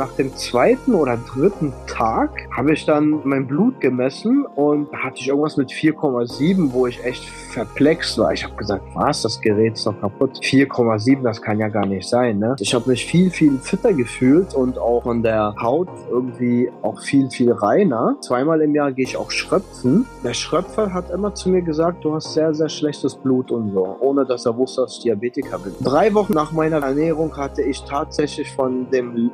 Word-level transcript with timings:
nach 0.00 0.12
dem 0.12 0.34
zweiten 0.34 0.94
oder 0.94 1.18
dritten 1.18 1.74
Tag 1.86 2.48
habe 2.56 2.72
ich 2.72 2.86
dann 2.86 3.20
mein 3.24 3.46
Blut 3.46 3.80
gemessen 3.82 4.46
und 4.46 4.90
da 4.90 5.04
hatte 5.04 5.16
ich 5.18 5.28
irgendwas 5.28 5.58
mit 5.58 5.70
4,7, 5.70 6.72
wo 6.72 6.86
ich 6.86 7.04
echt 7.04 7.22
verplext 7.22 8.16
war. 8.16 8.32
Ich 8.32 8.42
habe 8.42 8.54
gesagt, 8.54 8.82
was, 8.94 9.20
das 9.20 9.38
Gerät 9.42 9.74
ist 9.74 9.84
doch 9.84 10.00
kaputt. 10.00 10.38
4,7, 10.42 11.22
das 11.22 11.42
kann 11.42 11.58
ja 11.58 11.68
gar 11.68 11.84
nicht 11.84 12.08
sein. 12.08 12.38
Ne? 12.38 12.56
Ich 12.60 12.72
habe 12.72 12.88
mich 12.88 13.04
viel, 13.04 13.30
viel 13.30 13.58
fitter 13.58 13.92
gefühlt 13.92 14.54
und 14.54 14.78
auch 14.78 15.02
von 15.02 15.22
der 15.22 15.54
Haut 15.60 15.90
irgendwie 16.08 16.70
auch 16.80 16.98
viel, 17.02 17.28
viel 17.28 17.52
reiner. 17.52 18.16
Zweimal 18.22 18.62
im 18.62 18.74
Jahr 18.74 18.92
gehe 18.92 19.04
ich 19.04 19.18
auch 19.18 19.30
schröpfen. 19.30 20.06
Der 20.24 20.32
Schröpfer 20.32 20.94
hat 20.94 21.10
immer 21.10 21.34
zu 21.34 21.50
mir 21.50 21.60
gesagt, 21.60 22.06
du 22.06 22.14
hast 22.14 22.32
sehr, 22.32 22.54
sehr 22.54 22.70
schlechtes 22.70 23.16
Blut 23.16 23.50
und 23.50 23.74
so, 23.74 23.98
ohne 24.00 24.24
dass 24.24 24.46
er 24.46 24.56
wusste, 24.56 24.80
dass 24.80 24.96
ich 24.96 25.02
Diabetiker 25.02 25.58
bin. 25.58 25.74
Drei 25.82 26.14
Wochen 26.14 26.32
nach 26.32 26.52
meiner 26.52 26.78
Ernährung 26.78 27.36
hatte 27.36 27.60
ich 27.60 27.82
tatsächlich 27.82 28.50
von 28.50 28.88
dem 28.90 29.30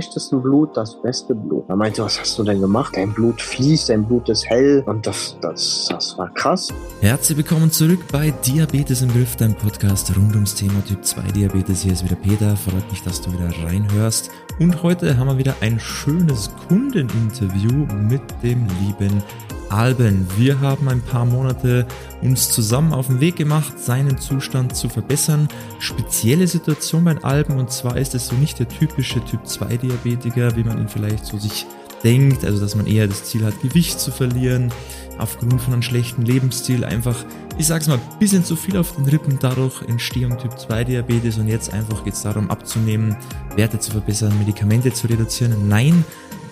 schlechtesten 0.00 0.40
Blut 0.40 0.76
das 0.76 1.00
beste 1.02 1.34
Blut. 1.34 1.64
Er 1.68 1.76
meinte, 1.76 2.02
was 2.02 2.18
hast 2.18 2.38
du 2.38 2.42
denn 2.42 2.60
gemacht? 2.60 2.96
Dein 2.96 3.12
Blut 3.12 3.40
fließt, 3.42 3.90
dein 3.90 4.04
Blut 4.04 4.28
ist 4.30 4.48
hell 4.48 4.82
und 4.86 5.06
das, 5.06 5.36
das, 5.42 5.88
das 5.90 6.16
war 6.16 6.32
krass. 6.32 6.68
Herzlich 7.02 7.36
willkommen 7.36 7.70
zurück 7.70 8.00
bei 8.10 8.30
Diabetes 8.30 9.02
im 9.02 9.12
Griff, 9.12 9.36
dein 9.36 9.54
Podcast 9.54 10.16
rund 10.16 10.34
ums 10.34 10.54
Thema 10.54 10.82
Typ 10.86 11.04
2 11.04 11.32
Diabetes. 11.32 11.82
Hier 11.82 11.92
ist 11.92 12.04
wieder 12.04 12.16
Peter. 12.16 12.56
Freut 12.56 12.90
mich, 12.90 13.02
dass 13.02 13.20
du 13.20 13.30
wieder 13.32 13.50
reinhörst. 13.66 14.30
Und 14.58 14.82
heute 14.82 15.18
haben 15.18 15.28
wir 15.28 15.38
wieder 15.38 15.54
ein 15.60 15.78
schönes 15.78 16.50
Kundeninterview 16.68 17.86
mit 18.08 18.22
dem 18.42 18.66
lieben 18.80 19.22
Alben. 19.70 20.26
Wir 20.36 20.60
haben 20.60 20.88
ein 20.88 21.00
paar 21.00 21.24
Monate 21.24 21.86
uns 22.22 22.50
zusammen 22.50 22.92
auf 22.92 23.06
den 23.06 23.20
Weg 23.20 23.36
gemacht, 23.36 23.78
seinen 23.78 24.18
Zustand 24.18 24.76
zu 24.76 24.88
verbessern. 24.88 25.48
Spezielle 25.78 26.46
Situation 26.46 27.04
bei 27.04 27.16
Alben 27.22 27.58
und 27.58 27.70
zwar 27.70 27.96
ist 27.96 28.14
es 28.14 28.28
so 28.28 28.36
nicht 28.36 28.58
der 28.58 28.68
typische 28.68 29.24
Typ 29.24 29.46
2 29.46 29.76
Diabetiker, 29.76 30.56
wie 30.56 30.64
man 30.64 30.78
ihn 30.78 30.88
vielleicht 30.88 31.24
so 31.24 31.38
sich 31.38 31.66
denkt, 32.02 32.44
also 32.44 32.60
dass 32.60 32.74
man 32.74 32.86
eher 32.86 33.06
das 33.06 33.24
Ziel 33.24 33.44
hat, 33.44 33.60
Gewicht 33.60 34.00
zu 34.00 34.10
verlieren, 34.10 34.72
aufgrund 35.18 35.60
von 35.60 35.74
einem 35.74 35.82
schlechten 35.82 36.22
Lebensstil 36.22 36.84
einfach, 36.84 37.16
ich 37.58 37.66
sag's 37.66 37.88
mal, 37.88 37.98
bisschen 38.18 38.44
zu 38.44 38.56
viel 38.56 38.76
auf 38.76 38.94
den 38.96 39.04
Rippen, 39.06 39.38
dadurch 39.40 39.82
Entstehung 39.82 40.38
Typ 40.38 40.58
2 40.58 40.84
Diabetes 40.84 41.38
und 41.38 41.48
jetzt 41.48 41.72
einfach 41.72 42.04
geht's 42.04 42.22
darum 42.22 42.50
abzunehmen, 42.50 43.16
Werte 43.56 43.78
zu 43.78 43.92
verbessern, 43.92 44.38
Medikamente 44.38 44.92
zu 44.92 45.06
reduzieren. 45.08 45.68
Nein, 45.68 46.04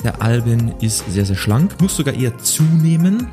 der 0.04 0.22
Albin 0.22 0.74
ist 0.80 1.10
sehr, 1.10 1.24
sehr 1.24 1.36
schlank, 1.36 1.80
muss 1.80 1.96
sogar 1.96 2.14
eher 2.14 2.38
zunehmen. 2.38 3.28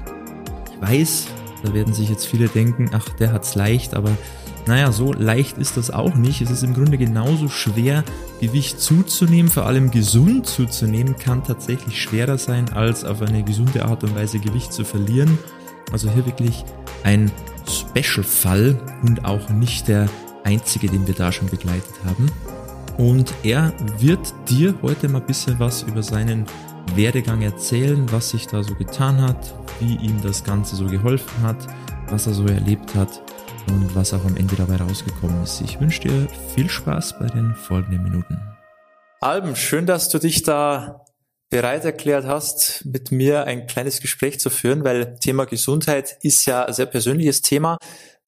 Ich 0.72 0.82
weiß, 0.82 1.28
da 1.64 1.74
werden 1.74 1.94
sich 1.94 2.10
jetzt 2.10 2.26
viele 2.26 2.48
denken, 2.48 2.90
ach, 2.94 3.10
der 3.10 3.32
hat's 3.32 3.56
leicht, 3.56 3.94
aber 3.94 4.12
naja, 4.68 4.92
so 4.92 5.14
leicht 5.14 5.60
ist 5.60 5.78
das 5.78 5.92
auch 5.92 6.16
nicht. 6.16 6.42
Es 6.42 6.50
ist 6.50 6.64
im 6.64 6.74
Grunde 6.74 6.98
genauso 6.98 7.50
schwer, 7.50 8.04
Gewicht 8.42 8.80
zuzunehmen, 8.82 9.52
vor 9.52 9.68
allem 9.68 9.92
gesund 9.92 10.48
zuzunehmen, 10.48 11.16
kann 11.18 11.44
tatsächlich 11.44 12.02
schwerer 12.02 12.38
sein, 12.38 12.74
als 12.74 13.06
auf 13.06 13.22
eine 13.22 13.44
gesunde 13.44 13.86
Art 13.86 14.04
und 14.04 14.16
Weise 14.16 14.40
Gewicht 14.40 14.74
zu 14.74 14.84
verlieren. 14.84 15.38
Also 15.92 16.10
hier 16.10 16.26
wirklich 16.26 16.66
ein 17.04 17.32
Special-Fall 17.68 18.80
und 19.04 19.24
auch 19.24 19.50
nicht 19.50 19.88
der 19.88 20.10
einzige, 20.44 20.88
den 20.88 21.06
wir 21.06 21.14
da 21.14 21.32
schon 21.32 21.48
begleitet 21.48 21.94
haben. 22.06 22.32
Und 22.98 23.34
er 23.44 23.74
wird 24.00 24.34
dir 24.48 24.74
heute 24.82 25.10
mal 25.10 25.20
ein 25.20 25.28
bisschen 25.28 25.60
was 25.60 25.84
über 25.84 26.02
seinen 26.02 26.46
Werdegang 26.96 27.42
erzählen, 27.42 28.10
was 28.12 28.30
sich 28.30 28.48
da 28.48 28.64
so 28.64 28.74
getan 28.76 29.22
hat, 29.22 29.54
wie 29.82 29.96
ihm 29.98 30.22
das 30.22 30.46
Ganze 30.46 30.78
so 30.78 30.86
geholfen 30.86 31.42
hat, 31.44 31.58
was 32.08 32.28
er 32.28 32.34
so 32.34 32.46
erlebt 32.46 32.96
hat 32.96 33.22
und 33.68 33.94
was 33.96 34.14
auch 34.14 34.24
am 34.24 34.38
Ende 34.38 34.56
dabei 34.56 34.78
rausgekommen 34.78 35.44
ist. 35.44 35.60
Ich 35.60 35.82
wünsche 35.82 36.02
dir 36.04 36.28
viel 36.54 36.70
Spaß 36.70 37.20
bei 37.20 37.28
den 37.28 37.54
folgenden 37.56 38.04
Minuten. 38.04 38.40
Alben, 39.20 39.58
schön, 39.58 39.86
dass 39.86 40.08
du 40.08 40.18
dich 40.18 40.44
da 40.44 41.02
bereit 41.50 41.84
erklärt 41.84 42.26
hast, 42.26 42.86
mit 42.86 43.12
mir 43.12 43.44
ein 43.44 43.68
kleines 43.68 44.00
Gespräch 44.00 44.40
zu 44.40 44.50
führen, 44.50 44.86
weil 44.86 45.18
Thema 45.20 45.46
Gesundheit 45.46 46.18
ist 46.22 46.46
ja 46.46 46.64
ein 46.64 46.74
sehr 46.74 46.86
persönliches 46.86 47.42
Thema 47.42 47.78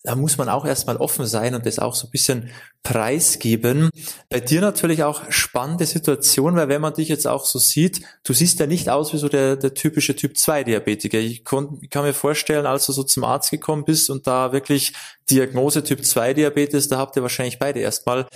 da 0.04 0.16
muss 0.16 0.38
man 0.38 0.48
auch 0.48 0.66
erstmal 0.66 0.98
offen 0.98 1.26
sein 1.26 1.54
und 1.54 1.66
das 1.66 1.80
auch 1.80 1.96
so 1.96 2.08
ein 2.08 2.12
bisschen 2.12 2.50
preisgeben. 2.84 3.90
Bei 4.30 4.40
dir 4.40 4.62
natürlich 4.62 5.04
auch 5.04 5.30
spannende 5.30 5.86
Situation, 5.86 6.56
weil 6.56 6.70
wenn 6.70 6.82
man 6.82 6.94
dich 6.94 7.10
jetzt 7.10 7.28
auch 7.28 7.46
so 7.46 7.60
sieht, 7.60 8.02
du 8.24 8.34
siehst 8.34 8.60
ja 8.60 8.68
nicht 8.68 8.90
aus 8.90 9.12
wie 9.14 9.18
so 9.18 9.28
der, 9.28 9.56
der 9.58 9.74
typische 9.74 10.16
Typ 10.16 10.38
2 10.38 10.64
Diabetiker. 10.64 11.18
Ich, 11.18 11.44
kon, 11.44 11.80
ich 11.82 11.90
kann 11.90 12.06
mir 12.06 12.14
vorstellen, 12.14 12.66
als 12.66 12.86
du 12.86 12.94
so 12.94 13.04
zum 13.04 13.24
Arzt 13.24 13.52
gekommen 13.52 13.84
bist 13.84 14.10
und 14.10 14.28
da 14.28 14.54
wirklich 14.54 14.94
Diagnose 15.30 15.84
Typ 15.84 16.06
2 16.06 16.36
Diabetes, 16.36 16.88
da 16.88 16.98
habt 16.98 17.16
ihr 17.18 17.24
wahrscheinlich 17.24 17.60
beide 17.60 17.80
erstmal 17.80 18.28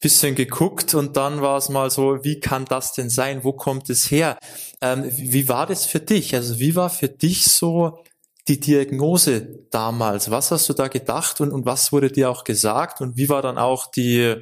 bisschen 0.00 0.34
geguckt 0.34 0.94
und 0.94 1.16
dann 1.16 1.42
war 1.42 1.58
es 1.58 1.68
mal 1.68 1.90
so, 1.90 2.24
wie 2.24 2.40
kann 2.40 2.64
das 2.64 2.94
denn 2.94 3.10
sein? 3.10 3.44
Wo 3.44 3.52
kommt 3.52 3.90
es 3.90 4.10
her? 4.10 4.38
Ähm, 4.80 5.04
wie 5.06 5.48
war 5.48 5.66
das 5.66 5.84
für 5.84 6.00
dich? 6.00 6.34
Also 6.34 6.58
wie 6.58 6.74
war 6.74 6.88
für 6.88 7.08
dich 7.08 7.44
so 7.44 8.02
die 8.50 8.58
Diagnose 8.58 9.64
damals? 9.70 10.30
Was 10.30 10.50
hast 10.50 10.68
du 10.68 10.72
da 10.72 10.88
gedacht 10.88 11.40
und, 11.40 11.52
und 11.52 11.66
was 11.66 11.92
wurde 11.92 12.10
dir 12.10 12.28
auch 12.28 12.42
gesagt 12.42 13.00
und 13.00 13.16
wie 13.16 13.28
war 13.28 13.42
dann 13.42 13.58
auch 13.58 13.88
die, 13.92 14.34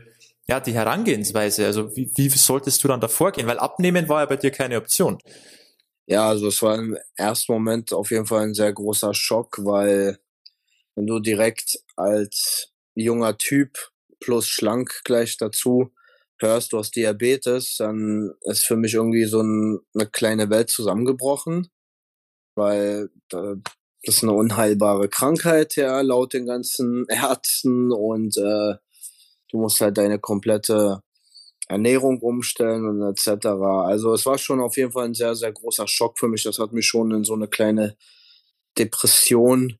ja, 0.48 0.60
die 0.60 0.72
Herangehensweise? 0.72 1.66
Also 1.66 1.94
wie, 1.94 2.10
wie 2.16 2.28
solltest 2.30 2.82
du 2.82 2.88
dann 2.88 3.02
da 3.02 3.08
vorgehen? 3.08 3.46
Weil 3.46 3.58
abnehmen 3.58 4.08
war 4.08 4.20
ja 4.20 4.26
bei 4.26 4.38
dir 4.38 4.50
keine 4.50 4.78
Option. 4.78 5.18
Ja, 6.06 6.26
also 6.26 6.48
es 6.48 6.62
war 6.62 6.76
im 6.78 6.96
ersten 7.16 7.52
Moment 7.52 7.92
auf 7.92 8.10
jeden 8.10 8.24
Fall 8.24 8.44
ein 8.44 8.54
sehr 8.54 8.72
großer 8.72 9.12
Schock, 9.12 9.58
weil 9.62 10.18
wenn 10.94 11.06
du 11.06 11.20
direkt 11.20 11.78
als 11.96 12.72
junger 12.94 13.36
Typ 13.36 13.76
plus 14.20 14.48
schlank 14.48 15.02
gleich 15.04 15.36
dazu 15.36 15.92
hörst, 16.40 16.72
du 16.72 16.78
hast 16.78 16.96
Diabetes, 16.96 17.76
dann 17.76 18.32
ist 18.40 18.64
für 18.64 18.76
mich 18.76 18.94
irgendwie 18.94 19.26
so 19.26 19.42
ein, 19.42 19.80
eine 19.94 20.06
kleine 20.06 20.48
Welt 20.48 20.70
zusammengebrochen, 20.70 21.68
weil 22.54 23.10
da, 23.28 23.56
das 24.04 24.16
ist 24.16 24.22
eine 24.22 24.32
unheilbare 24.32 25.08
Krankheit, 25.08 25.76
ja, 25.76 26.00
laut 26.00 26.32
den 26.32 26.46
ganzen 26.46 27.06
Ärzten 27.08 27.92
und 27.92 28.36
äh, 28.36 28.74
du 29.50 29.58
musst 29.58 29.80
halt 29.80 29.98
deine 29.98 30.18
komplette 30.18 31.02
Ernährung 31.68 32.20
umstellen 32.20 32.86
und 32.86 33.02
etc. 33.02 33.46
Also 33.46 34.14
es 34.14 34.24
war 34.24 34.38
schon 34.38 34.60
auf 34.60 34.76
jeden 34.76 34.92
Fall 34.92 35.04
ein 35.04 35.14
sehr, 35.14 35.34
sehr 35.34 35.52
großer 35.52 35.86
Schock 35.86 36.18
für 36.18 36.28
mich. 36.28 36.44
Das 36.44 36.58
hat 36.58 36.72
mich 36.72 36.86
schon 36.86 37.12
in 37.12 37.24
so 37.24 37.34
eine 37.34 37.48
kleine 37.48 37.96
Depression 38.78 39.78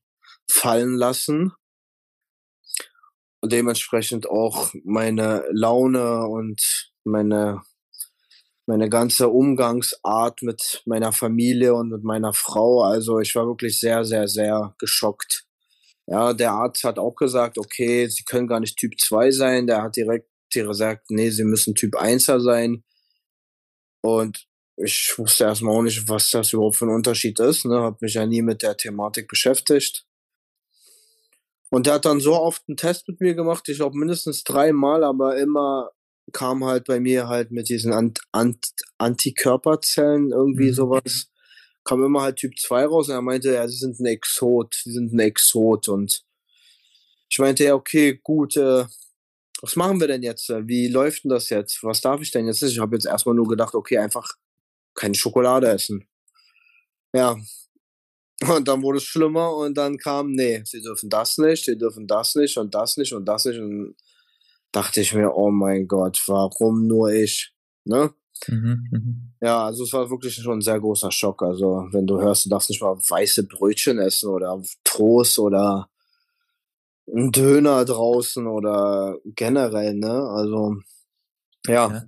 fallen 0.49 0.95
lassen. 0.95 1.53
Und 3.41 3.53
dementsprechend 3.53 4.29
auch 4.29 4.71
meine 4.83 5.45
Laune 5.51 6.27
und 6.27 6.91
meine 7.05 7.61
meine 8.69 8.87
ganze 8.87 9.29
Umgangsart 9.29 10.43
mit 10.43 10.83
meiner 10.85 11.11
Familie 11.11 11.73
und 11.73 11.89
mit 11.89 12.03
meiner 12.03 12.33
Frau. 12.33 12.83
Also 12.83 13.19
ich 13.19 13.33
war 13.33 13.47
wirklich 13.47 13.79
sehr, 13.79 14.05
sehr, 14.05 14.27
sehr 14.27 14.75
geschockt. 14.77 15.47
Ja, 16.05 16.33
der 16.33 16.51
Arzt 16.51 16.83
hat 16.83 16.99
auch 16.99 17.15
gesagt, 17.15 17.57
okay, 17.57 18.07
Sie 18.07 18.23
können 18.23 18.47
gar 18.47 18.59
nicht 18.59 18.77
Typ 18.77 18.99
2 18.99 19.31
sein. 19.31 19.65
Der 19.65 19.81
hat 19.81 19.95
direkt 19.95 20.29
gesagt, 20.53 21.09
nee, 21.09 21.31
Sie 21.31 21.45
müssen 21.45 21.73
Typ 21.73 21.95
1er 21.95 22.39
sein. 22.39 22.83
Und 24.01 24.47
ich 24.77 25.15
wusste 25.17 25.45
erstmal 25.45 25.75
auch 25.75 25.81
nicht, 25.81 26.07
was 26.07 26.29
das 26.29 26.53
überhaupt 26.53 26.77
für 26.77 26.85
ein 26.85 26.93
Unterschied 26.93 27.39
ist. 27.39 27.65
Ne? 27.65 27.81
Hab 27.81 28.03
mich 28.03 28.13
ja 28.13 28.27
nie 28.27 28.43
mit 28.43 28.61
der 28.61 28.77
Thematik 28.77 29.27
beschäftigt. 29.27 30.05
Und 31.71 31.87
der 31.87 31.95
hat 31.95 32.05
dann 32.05 32.19
so 32.19 32.35
oft 32.35 32.61
einen 32.67 32.77
Test 32.77 33.07
mit 33.07 33.19
mir 33.19 33.33
gemacht, 33.33 33.67
ich 33.67 33.77
glaube 33.77 33.97
mindestens 33.97 34.43
dreimal, 34.43 35.03
aber 35.03 35.37
immer 35.37 35.89
kam 36.31 36.63
halt 36.65 36.85
bei 36.85 36.99
mir 36.99 37.27
halt 37.27 37.51
mit 37.51 37.69
diesen 37.69 37.93
Ant 37.93 38.19
Ant 38.31 38.67
Antikörperzellen 38.97 40.31
irgendwie 40.31 40.69
mhm. 40.69 40.73
sowas. 40.73 41.27
Kam 41.83 42.03
immer 42.03 42.21
halt 42.21 42.37
Typ 42.37 42.57
2 42.59 42.85
raus 42.85 43.09
und 43.09 43.15
er 43.15 43.21
meinte, 43.21 43.53
ja, 43.53 43.67
sie 43.67 43.77
sind 43.77 43.99
ein 43.99 44.05
Exot, 44.05 44.75
sie 44.83 44.91
sind 44.91 45.13
ein 45.13 45.19
Exot 45.19 45.87
und 45.87 46.23
ich 47.29 47.39
meinte, 47.39 47.63
ja, 47.63 47.75
okay, 47.75 48.19
gut, 48.23 48.57
äh, 48.57 48.85
was 49.61 49.75
machen 49.75 49.99
wir 49.99 50.07
denn 50.07 50.23
jetzt? 50.23 50.49
Wie 50.49 50.87
läuft 50.87 51.23
denn 51.23 51.29
das 51.29 51.49
jetzt? 51.49 51.83
Was 51.83 52.01
darf 52.01 52.21
ich 52.21 52.31
denn 52.31 52.47
jetzt? 52.47 52.63
Ich 52.63 52.79
habe 52.79 52.95
jetzt 52.95 53.05
erstmal 53.05 53.35
nur 53.35 53.47
gedacht, 53.47 53.75
okay, 53.75 53.97
einfach 53.97 54.27
keine 54.95 55.15
Schokolade 55.15 55.67
essen. 55.67 56.07
Ja. 57.13 57.37
Und 58.47 58.67
dann 58.67 58.81
wurde 58.81 58.99
es 58.99 59.03
schlimmer 59.03 59.53
und 59.55 59.77
dann 59.77 59.97
kam, 59.97 60.31
nee, 60.31 60.61
sie 60.63 60.81
dürfen 60.81 61.09
das 61.09 61.37
nicht, 61.37 61.65
sie 61.65 61.77
dürfen 61.77 62.07
das 62.07 62.35
nicht 62.35 62.57
und 62.57 62.73
das 62.73 62.95
nicht 62.95 63.11
und 63.13 63.25
das 63.25 63.45
nicht. 63.45 63.59
Und 63.59 63.95
dachte 64.71 65.01
ich 65.01 65.13
mir, 65.13 65.35
oh 65.35 65.51
mein 65.51 65.87
Gott, 65.87 66.21
warum 66.27 66.87
nur 66.87 67.11
ich? 67.11 67.53
Ne? 67.85 68.13
Mhm, 68.47 68.87
mhm, 68.91 69.33
ja, 69.41 69.65
also 69.65 69.83
es 69.83 69.91
war 69.93 70.09
wirklich 70.09 70.35
schon 70.35 70.59
ein 70.59 70.61
sehr 70.61 70.79
großer 70.79 71.11
Schock. 71.11 71.43
Also 71.43 71.87
wenn 71.91 72.07
du 72.07 72.19
hörst, 72.19 72.45
du 72.45 72.49
darfst 72.49 72.69
nicht 72.69 72.81
mal 72.81 72.95
weiße 72.95 73.43
Brötchen 73.47 73.99
essen 73.99 74.29
oder 74.29 74.61
Toast 74.83 75.39
oder 75.39 75.89
ein 77.13 77.31
Döner 77.31 77.85
draußen 77.85 78.47
oder 78.47 79.17
generell, 79.25 79.95
ne? 79.95 80.11
Also 80.11 80.77
ja. 81.67 81.91
ja. 81.91 82.03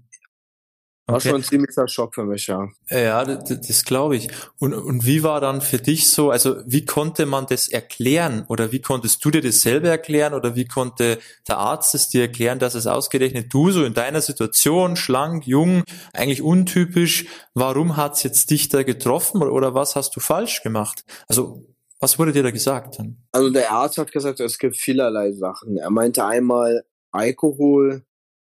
War 1.08 1.16
okay. 1.16 1.30
schon 1.30 1.42
ein 1.42 1.44
ziemlicher 1.44 1.88
Schock 1.88 2.16
für 2.16 2.24
mich, 2.24 2.48
ja. 2.48 2.70
Ja, 2.90 3.26
das, 3.26 3.62
das 3.68 3.86
glaube 3.86 4.16
ich. 4.16 4.30
Und, 4.60 4.74
und 4.74 5.06
wie 5.06 5.24
war 5.24 5.42
dann 5.42 5.62
für 5.62 5.80
dich 5.80 6.10
so, 6.10 6.30
also 6.30 6.58
wie 6.66 6.86
konnte 6.86 7.26
man 7.26 7.48
das 7.48 7.68
erklären 7.68 8.46
oder 8.48 8.72
wie 8.72 8.82
konntest 8.82 9.26
du 9.26 9.32
dir 9.32 9.42
das 9.42 9.62
selber 9.62 9.90
erklären 9.90 10.34
oder 10.34 10.56
wie 10.56 10.66
konnte 10.66 11.18
der 11.48 11.58
Arzt 11.58 11.96
es 11.96 12.10
dir 12.10 12.22
erklären, 12.22 12.60
dass 12.60 12.76
es 12.76 12.88
ausgerechnet 12.88 13.52
du 13.52 13.72
so 13.72 13.84
in 13.84 13.94
deiner 13.94 14.22
Situation, 14.22 14.96
schlank, 14.96 15.48
jung, 15.48 15.84
eigentlich 16.14 16.44
untypisch, 16.44 17.26
warum 17.56 17.98
hat's 17.98 18.24
jetzt 18.24 18.52
dich 18.52 18.70
da 18.70 18.84
getroffen 18.84 19.42
oder, 19.42 19.54
oder 19.54 19.74
was 19.74 19.96
hast 19.96 20.16
du 20.16 20.20
falsch 20.20 20.62
gemacht? 20.62 21.04
Also 21.28 21.66
was 22.00 22.18
wurde 22.18 22.32
dir 22.32 22.44
da 22.44 22.52
gesagt 22.52 23.00
dann? 23.00 23.18
Also 23.32 23.50
der 23.50 23.72
Arzt 23.72 23.98
hat 23.98 24.12
gesagt, 24.12 24.40
es 24.40 24.58
gibt 24.58 24.76
vielerlei 24.76 25.32
Sachen. 25.34 25.78
Er 25.78 25.92
meinte 25.92 26.26
einmal 26.26 26.84
Alkohol, 27.12 28.04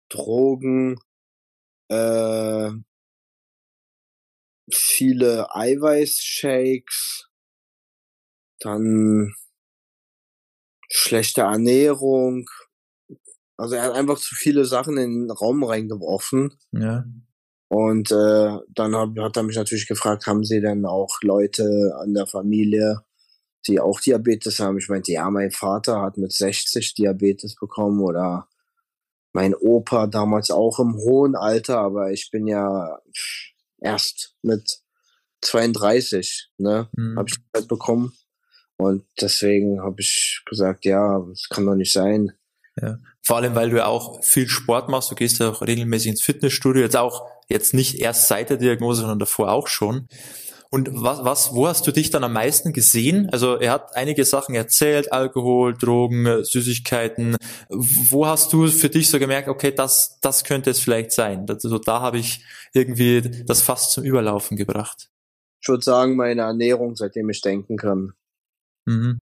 Drogen, 0.10 1.00
äh, 1.90 2.72
viele 4.72 5.56
Eiweißshakes, 5.56 7.30
dann 8.60 9.34
schlechte 10.90 11.42
Ernährung. 11.42 12.50
Also 13.58 13.76
er 13.76 13.84
hat 13.84 13.94
einfach 13.94 14.20
zu 14.20 14.36
viele 14.36 14.66
Sachen 14.66 14.98
in 14.98 15.28
den 15.28 15.32
Raum 15.32 15.64
reingeworfen. 15.64 16.58
Ja. 16.72 17.06
Und 17.70 18.12
äh, 18.12 18.58
dann 18.70 18.96
hat, 18.96 19.10
hat 19.20 19.38
er 19.38 19.44
mich 19.44 19.58
natürlich 19.58 19.88
gefragt, 19.88 20.26
haben 20.28 20.44
Sie 20.44 20.62
denn 20.62 20.86
auch 20.86 21.18
Leute 21.22 21.94
an 22.00 22.14
der 22.14 22.26
Familie, 22.26 23.04
die 23.68 23.80
auch 23.80 24.00
Diabetes 24.00 24.60
haben? 24.60 24.78
Ich 24.78 24.88
meinte, 24.88 25.12
ja, 25.12 25.30
mein 25.30 25.52
Vater 25.52 26.02
hat 26.02 26.18
mit 26.18 26.32
60 26.32 26.94
Diabetes 26.94 27.56
bekommen 27.56 28.00
oder 28.00 28.48
mein 29.38 29.54
Opa 29.54 30.08
damals 30.08 30.50
auch 30.50 30.80
im 30.80 30.96
hohen 30.96 31.36
Alter, 31.36 31.78
aber 31.78 32.12
ich 32.12 32.32
bin 32.32 32.48
ja 32.48 32.98
erst 33.80 34.34
mit 34.42 34.80
32, 35.42 36.50
ne, 36.58 36.90
mhm. 36.98 37.20
habe 37.20 37.30
ich 37.30 37.38
halt 37.56 37.68
bekommen. 37.68 38.14
Und 38.78 39.06
deswegen 39.22 39.80
habe 39.84 40.02
ich 40.02 40.42
gesagt, 40.48 40.86
ja, 40.86 41.24
das 41.30 41.50
kann 41.50 41.68
doch 41.68 41.76
nicht 41.76 41.94
sein. 41.94 42.32
Ja. 42.82 42.98
Vor 43.22 43.38
allem, 43.38 43.54
weil 43.54 43.70
du 43.70 43.78
ja 43.78 43.86
auch 43.86 44.24
viel 44.24 44.48
Sport 44.48 44.90
machst, 44.90 45.12
du 45.12 45.16
gehst 45.16 45.38
ja 45.38 45.52
auch 45.52 45.62
regelmäßig 45.62 46.10
ins 46.10 46.24
Fitnessstudio, 46.24 46.82
jetzt 46.82 46.98
auch, 46.98 47.30
jetzt 47.48 47.76
nicht 47.76 48.00
erst 48.00 48.28
seit 48.28 48.50
der 48.50 48.58
Diagnose, 48.58 49.02
sondern 49.02 49.20
davor 49.20 49.52
auch 49.52 49.68
schon. 49.68 50.08
Und 50.70 50.90
was, 50.94 51.24
was, 51.24 51.56
wo 51.56 51.68
hast 51.68 51.88
du 51.88 51.92
dich 51.92 52.10
dann 52.10 52.24
am 52.24 52.34
meisten 52.34 52.74
gesehen? 52.74 53.30
Also 53.32 53.56
er 53.56 53.72
hat 53.72 53.96
einige 53.96 54.26
Sachen 54.26 54.54
erzählt, 54.54 55.12
Alkohol, 55.12 55.74
Drogen, 55.74 56.44
Süßigkeiten. 56.44 57.38
Wo 57.70 58.26
hast 58.26 58.52
du 58.52 58.68
für 58.68 58.90
dich 58.90 59.10
so 59.10 59.20
gemerkt, 59.20 59.48
okay, 59.48 59.72
das, 59.72 60.20
das 60.22 60.44
könnte 60.44 60.70
es 60.70 60.80
vielleicht 60.80 61.12
sein? 61.12 61.46
Also 61.48 61.78
da 61.78 62.02
habe 62.02 62.18
ich 62.18 62.44
irgendwie 62.74 63.22
das 63.46 63.62
fast 63.62 63.92
zum 63.92 64.04
Überlaufen 64.04 64.58
gebracht. 64.58 65.10
Ich 65.62 65.70
würde 65.70 65.84
sagen, 65.84 66.16
meine 66.16 66.42
Ernährung, 66.42 66.96
seitdem 66.96 67.30
ich 67.30 67.42
denken 67.42 67.78
kann. 67.78 68.14
Mhm. 68.86 69.20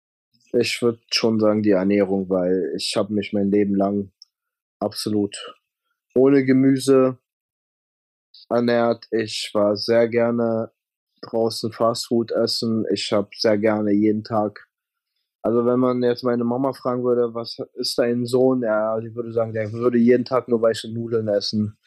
Ich 0.52 0.80
würde 0.82 1.00
schon 1.12 1.38
sagen, 1.38 1.62
die 1.62 1.70
Ernährung, 1.70 2.28
weil 2.30 2.72
ich 2.76 2.94
habe 2.96 3.12
mich 3.12 3.32
mein 3.32 3.50
Leben 3.50 3.74
lang 3.74 4.10
absolut 4.80 5.36
ohne 6.14 6.44
Gemüse 6.44 7.18
ernährt. 8.48 9.06
Ich 9.10 9.50
war 9.52 9.76
sehr 9.76 10.08
gerne 10.08 10.72
draußen 11.22 11.72
Fastfood 11.72 12.32
essen. 12.32 12.84
Ich 12.92 13.12
habe 13.12 13.28
sehr 13.34 13.58
gerne 13.58 13.92
jeden 13.92 14.24
Tag. 14.24 14.66
Also 15.42 15.64
wenn 15.64 15.80
man 15.80 16.02
jetzt 16.02 16.24
meine 16.24 16.44
Mama 16.44 16.72
fragen 16.72 17.04
würde, 17.04 17.34
was 17.34 17.58
ist 17.74 17.98
dein 17.98 18.26
Sohn? 18.26 18.62
Ja, 18.62 19.00
sie 19.00 19.14
würde 19.14 19.32
sagen, 19.32 19.52
der 19.52 19.72
würde 19.72 19.98
jeden 19.98 20.24
Tag 20.24 20.48
nur 20.48 20.60
weiße 20.60 20.92
Nudeln 20.92 21.28
essen. 21.28 21.78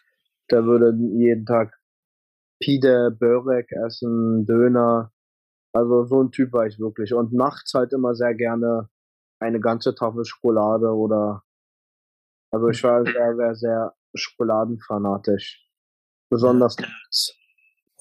Der 0.49 0.65
würde 0.65 0.95
jeden 1.17 1.45
Tag 1.45 1.77
Pide, 2.61 3.11
Börek 3.11 3.71
essen, 3.71 4.45
Döner. 4.45 5.11
Also 5.73 6.05
so 6.05 6.21
ein 6.21 6.31
Typ 6.31 6.53
war 6.53 6.65
ich 6.65 6.79
wirklich. 6.79 7.13
Und 7.13 7.33
nachts 7.33 7.73
halt 7.73 7.93
immer 7.93 8.15
sehr 8.15 8.35
gerne 8.35 8.89
eine 9.39 9.59
ganze 9.59 9.95
Tafel 9.95 10.25
Schokolade 10.25 10.87
oder 10.87 11.43
also 12.51 12.67
ich 12.67 12.83
war 12.83 13.03
sehr, 13.05 13.35
sehr, 13.35 13.55
sehr 13.55 13.95
schokoladenfanatisch. 14.13 15.65
Besonders 16.29 16.77
nachts. 16.77 17.40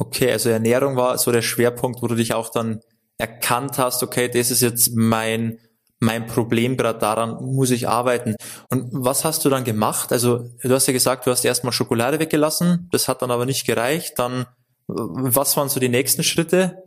Okay, 0.01 0.33
also 0.33 0.49
Ernährung 0.49 0.97
war 0.97 1.19
so 1.19 1.31
der 1.31 1.43
Schwerpunkt, 1.43 2.01
wo 2.01 2.07
du 2.07 2.15
dich 2.15 2.33
auch 2.33 2.49
dann 2.49 2.81
erkannt 3.19 3.77
hast, 3.77 4.03
okay, 4.03 4.31
das 4.31 4.51
ist 4.51 4.63
jetzt 4.63 4.97
mein 4.97 5.59
mein 6.03 6.27
Problem, 6.27 6.79
gerade 6.79 6.99
daran 6.99 7.45
muss 7.45 7.71
ich 7.71 7.87
arbeiten. 7.87 8.35
Und 8.71 8.89
was 8.93 9.27
hast 9.27 9.45
du 9.45 9.51
dann 9.51 9.65
gemacht? 9.65 10.13
Also 10.13 10.49
du 10.63 10.71
hast 10.71 10.87
ja 10.87 10.95
gesagt, 10.95 11.27
du 11.27 11.31
hast 11.31 11.45
erstmal 11.45 11.75
Schokolade 11.75 12.19
weggelassen, 12.19 12.89
das 12.91 13.07
hat 13.07 13.21
dann 13.21 13.31
aber 13.31 13.45
nicht 13.45 13.67
gereicht. 13.67 14.19
Dann, 14.19 14.47
was 14.87 15.59
waren 15.59 15.69
so 15.69 15.79
die 15.79 15.91
nächsten 15.91 16.23
Schritte? 16.23 16.83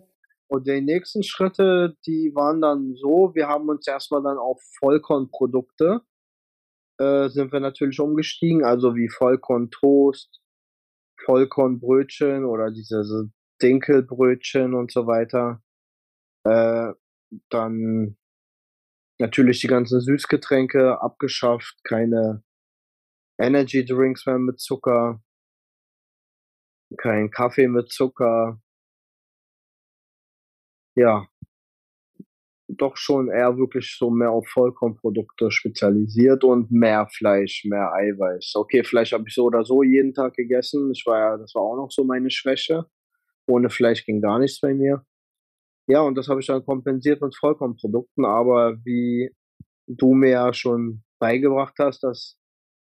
Und 0.47 0.65
die 0.65 0.81
nächsten 0.81 1.21
Schritte, 1.21 1.95
die 2.07 2.31
waren 2.33 2.61
dann 2.61 2.95
so, 2.95 3.35
wir 3.35 3.47
haben 3.47 3.69
uns 3.69 3.87
erstmal 3.87 4.23
dann 4.23 4.39
auf 4.39 4.59
Vollkornprodukte, 4.79 6.01
äh, 6.97 7.29
sind 7.29 7.51
wir 7.51 7.59
natürlich 7.59 7.99
umgestiegen, 7.99 8.63
also 8.63 8.95
wie 8.95 9.09
Vollkorntoast, 9.09 10.42
Vollkornbrötchen 11.25 12.45
oder 12.45 12.71
diese 12.71 13.03
so 13.03 13.25
Dinkelbrötchen 13.61 14.73
und 14.73 14.91
so 14.91 15.07
weiter. 15.07 15.61
Äh, 16.45 16.93
dann 17.49 18.17
natürlich 19.19 19.61
die 19.61 19.67
ganzen 19.67 20.01
Süßgetränke 20.01 21.01
abgeschafft, 21.01 21.79
keine 21.83 22.43
Energy 23.39 23.85
Drinks 23.85 24.25
mehr 24.25 24.39
mit 24.39 24.59
Zucker, 24.59 25.21
kein 26.97 27.31
Kaffee 27.31 27.67
mit 27.67 27.89
Zucker. 27.91 28.61
Ja, 30.95 31.27
doch 32.77 32.97
schon 32.97 33.29
eher 33.29 33.57
wirklich 33.57 33.95
so 33.97 34.09
mehr 34.09 34.31
auf 34.31 34.47
Vollkornprodukte 34.49 35.51
spezialisiert 35.51 36.43
und 36.43 36.71
mehr 36.71 37.07
Fleisch, 37.07 37.65
mehr 37.65 37.93
Eiweiß. 37.93 38.53
Okay, 38.55 38.83
Fleisch 38.83 39.13
habe 39.13 39.25
ich 39.27 39.33
so 39.33 39.45
oder 39.45 39.63
so 39.63 39.83
jeden 39.83 40.13
Tag 40.13 40.33
gegessen. 40.33 40.91
Ich 40.91 41.03
war 41.05 41.19
ja, 41.19 41.37
das 41.37 41.53
war 41.55 41.63
auch 41.63 41.75
noch 41.75 41.91
so 41.91 42.03
meine 42.03 42.29
Schwäche. 42.29 42.85
Ohne 43.47 43.69
Fleisch 43.69 44.05
ging 44.05 44.21
gar 44.21 44.39
nichts 44.39 44.59
bei 44.59 44.73
mir. 44.73 45.05
Ja, 45.87 46.01
und 46.01 46.15
das 46.15 46.29
habe 46.29 46.39
ich 46.39 46.47
dann 46.47 46.65
kompensiert 46.65 47.21
mit 47.21 47.35
Vollkornprodukten, 47.35 48.25
aber 48.25 48.77
wie 48.85 49.31
du 49.87 50.13
mir 50.13 50.29
ja 50.29 50.53
schon 50.53 51.03
beigebracht 51.19 51.75
hast, 51.79 52.03
dass 52.03 52.37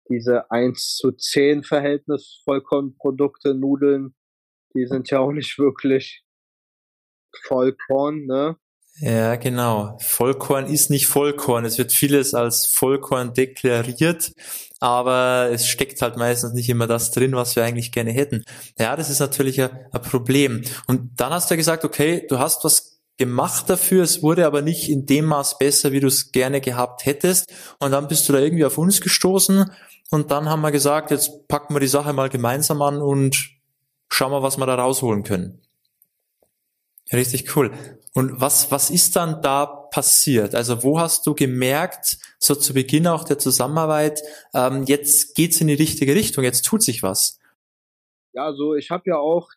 diese 0.08 0.50
1 0.50 0.96
zu 0.96 1.12
10 1.12 1.62
Verhältnis 1.62 2.40
Vollkornprodukte, 2.44 3.54
Nudeln, 3.54 4.14
die 4.74 4.86
sind 4.86 5.10
ja 5.10 5.20
auch 5.20 5.32
nicht 5.32 5.58
wirklich 5.58 6.24
Vollkorn, 7.44 8.26
ne? 8.26 8.56
Ja, 8.98 9.36
genau. 9.36 9.98
Vollkorn 10.00 10.66
ist 10.66 10.88
nicht 10.88 11.06
Vollkorn. 11.06 11.66
Es 11.66 11.76
wird 11.76 11.92
vieles 11.92 12.32
als 12.32 12.66
Vollkorn 12.66 13.34
deklariert, 13.34 14.32
aber 14.80 15.50
es 15.52 15.68
steckt 15.68 16.00
halt 16.00 16.16
meistens 16.16 16.54
nicht 16.54 16.68
immer 16.70 16.86
das 16.86 17.10
drin, 17.10 17.34
was 17.34 17.56
wir 17.56 17.64
eigentlich 17.64 17.92
gerne 17.92 18.10
hätten. 18.12 18.42
Ja, 18.78 18.96
das 18.96 19.10
ist 19.10 19.20
natürlich 19.20 19.60
ein, 19.60 19.70
ein 19.92 20.00
Problem. 20.00 20.62
Und 20.86 21.10
dann 21.16 21.32
hast 21.32 21.50
du 21.50 21.56
gesagt, 21.56 21.84
okay, 21.84 22.26
du 22.28 22.38
hast 22.38 22.64
was 22.64 22.98
gemacht 23.18 23.68
dafür, 23.68 24.02
es 24.02 24.22
wurde 24.22 24.46
aber 24.46 24.62
nicht 24.62 24.88
in 24.88 25.06
dem 25.06 25.26
Maß 25.26 25.58
besser, 25.58 25.92
wie 25.92 26.00
du 26.00 26.06
es 26.06 26.32
gerne 26.32 26.60
gehabt 26.62 27.04
hättest. 27.04 27.52
Und 27.78 27.90
dann 27.92 28.08
bist 28.08 28.28
du 28.28 28.32
da 28.32 28.38
irgendwie 28.38 28.64
auf 28.64 28.78
uns 28.78 29.00
gestoßen 29.02 29.70
und 30.10 30.30
dann 30.30 30.48
haben 30.48 30.62
wir 30.62 30.70
gesagt, 30.72 31.10
jetzt 31.10 31.48
packen 31.48 31.74
wir 31.74 31.80
die 31.80 31.86
Sache 31.86 32.12
mal 32.12 32.28
gemeinsam 32.28 32.80
an 32.82 33.02
und 33.02 33.50
schauen 34.10 34.32
wir, 34.32 34.42
was 34.42 34.56
wir 34.58 34.66
da 34.66 34.76
rausholen 34.76 35.22
können. 35.22 35.65
Richtig 37.12 37.56
cool. 37.56 37.70
Und 38.14 38.40
was, 38.40 38.72
was 38.72 38.90
ist 38.90 39.14
dann 39.14 39.40
da 39.42 39.66
passiert? 39.66 40.54
Also 40.54 40.82
wo 40.82 40.98
hast 40.98 41.26
du 41.26 41.34
gemerkt, 41.34 42.18
so 42.38 42.54
zu 42.54 42.74
Beginn 42.74 43.06
auch 43.06 43.24
der 43.24 43.38
Zusammenarbeit, 43.38 44.22
ähm, 44.54 44.84
jetzt 44.86 45.36
geht's 45.36 45.60
in 45.60 45.68
die 45.68 45.74
richtige 45.74 46.14
Richtung, 46.14 46.42
jetzt 46.42 46.64
tut 46.64 46.82
sich 46.82 47.02
was? 47.02 47.38
Ja, 48.32 48.46
also 48.46 48.74
ich 48.74 48.90
habe 48.90 49.04
ja 49.06 49.18
auch, 49.18 49.50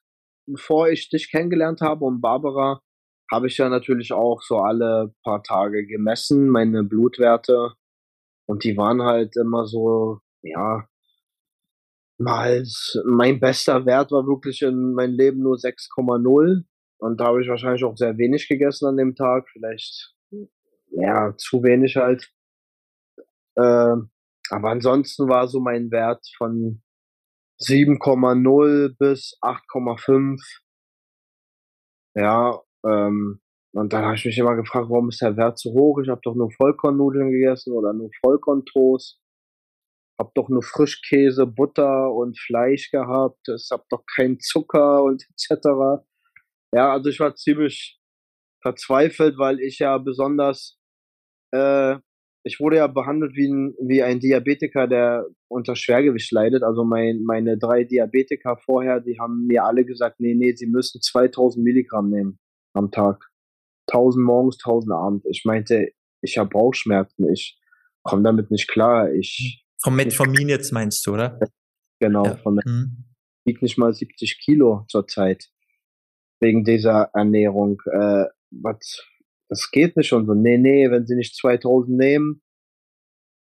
bevor 0.46 0.90
ich 0.90 1.10
dich 1.10 1.32
kennengelernt 1.32 1.82
habe 1.82 2.06
und 2.06 2.22
Barbara, 2.22 2.82
habe 3.32 3.48
ich 3.48 3.58
ja 3.58 3.70
natürlich 3.70 4.14
auch 4.14 4.42
so 4.42 4.58
alle 4.60 5.14
paar 5.24 5.44
Tage 5.44 5.86
gemessen, 5.86 6.50
meine 6.50 6.84
Blutwerte. 6.84 7.74
Und 8.48 8.64
die 8.64 8.78
waren 8.78 9.04
halt 9.04 9.36
immer 9.38 9.66
so, 9.66 10.20
ja, 10.42 10.88
mal, 12.18 12.64
mein 13.06 13.40
bester 13.40 13.86
Wert 13.86 14.12
war 14.12 14.26
wirklich 14.26 14.62
in 14.62 14.94
meinem 14.94 15.14
Leben 15.16 15.42
nur 15.42 15.58
6,0 15.58 16.64
und 17.00 17.20
da 17.20 17.28
habe 17.28 17.42
ich 17.42 17.50
wahrscheinlich 17.50 17.84
auch 17.84 17.96
sehr 17.98 18.18
wenig 18.18 18.48
gegessen 18.48 18.88
an 18.88 18.98
dem 18.98 19.16
Tag. 19.16 19.50
Vielleicht, 19.50 20.14
ja, 20.92 21.34
zu 21.38 21.64
wenig 21.64 21.96
halt. 21.96 22.30
Äh, 23.56 23.96
aber 24.52 24.70
ansonsten 24.70 25.30
war 25.30 25.48
so 25.48 25.60
mein 25.60 25.92
Wert 25.92 26.26
von 26.38 26.82
7,0 27.62 28.96
bis 28.98 29.38
8,5. 29.42 30.40
Ja, 32.16 32.60
ähm, 32.86 33.42
und 33.74 33.94
dann 33.94 34.04
habe 34.04 34.16
ich 34.16 34.26
mich 34.26 34.38
immer 34.38 34.56
gefragt, 34.56 34.90
warum 34.90 35.10
ist 35.10 35.22
der 35.22 35.38
Wert 35.38 35.60
zu 35.60 35.72
hoch? 35.72 36.00
Ich 36.00 36.10
habe 36.10 36.22
doch 36.24 36.36
nur 36.36 36.52
Vollkornnudeln 36.52 37.32
gegessen 37.32 37.74
oder 37.74 37.94
nur 37.94 38.10
Vollkorntoast. 38.22 39.22
hab 40.20 40.34
doch 40.34 40.50
nur 40.50 40.64
Frischkäse, 40.64 41.46
Butter 41.46 42.12
und 42.12 42.38
Fleisch 42.38 42.92
gehabt, 42.92 43.48
es 43.48 43.70
hab 43.72 43.88
doch 43.90 44.04
keinen 44.16 44.40
Zucker 44.40 45.04
und 45.04 45.24
etc. 45.30 46.04
Ja, 46.74 46.92
also 46.92 47.10
ich 47.10 47.20
war 47.20 47.36
ziemlich 47.36 48.00
verzweifelt, 48.62 49.38
weil 49.38 49.60
ich 49.60 49.80
ja 49.80 49.98
besonders, 49.98 50.78
äh, 51.52 51.96
ich 52.44 52.60
wurde 52.60 52.78
ja 52.78 52.88
behandelt 52.88 53.36
wie 53.36 53.48
ein, 53.48 53.74
wie 53.82 54.04
ein 54.04 54.20
Diabetiker, 54.20 54.88
der 54.88 55.26
unter 55.48 55.76
Schwergewicht 55.76 56.32
leidet. 56.32 56.64
Also 56.64 56.84
mein, 56.84 57.24
meine 57.24 57.58
drei 57.58 57.84
Diabetiker 57.84 58.58
vorher, 58.58 59.00
die 59.00 59.20
haben 59.20 59.46
mir 59.48 59.64
alle 59.64 59.86
gesagt, 59.86 60.20
nee, 60.20 60.36
nee, 60.36 60.54
sie 60.56 60.68
müssen 60.68 61.02
2000 61.02 61.64
Milligramm 61.64 62.10
nehmen 62.10 62.40
am 62.74 62.92
Tag. 62.92 63.30
1000 63.88 64.24
morgens, 64.24 64.58
1000 64.64 64.94
abends. 64.94 65.26
Ich 65.30 65.46
meinte, 65.46 65.90
ich 66.22 66.38
habe 66.38 66.50
Bauchschmerzen, 66.50 67.30
ich 67.32 67.60
komme 68.04 68.24
damit 68.24 68.52
nicht 68.52 68.68
klar. 68.68 69.12
Ich 69.12 69.66
Vom 69.82 69.96
Metformin 69.96 70.50
jetzt 70.50 70.72
meinst 70.72 71.06
du, 71.08 71.14
oder? 71.14 71.40
Genau, 72.00 72.26
ja. 72.26 72.38
vom 72.38 72.60
mhm. 72.64 73.06
wiegt 73.46 73.62
nicht 73.62 73.78
mal 73.78 73.94
70 73.94 74.40
Kilo 74.40 74.86
zurzeit 74.88 75.50
wegen 76.40 76.64
dieser 76.64 77.12
Ernährung. 77.14 77.82
Äh, 77.86 78.26
was, 78.52 79.06
das 79.50 79.70
geht 79.72 79.98
nicht 79.98 80.14
und 80.14 80.26
so. 80.26 80.34
Nee, 80.34 80.58
nee, 80.58 80.90
wenn 80.90 81.06
sie 81.06 81.16
nicht 81.16 81.36
2000 81.36 81.98
nehmen, 81.98 82.42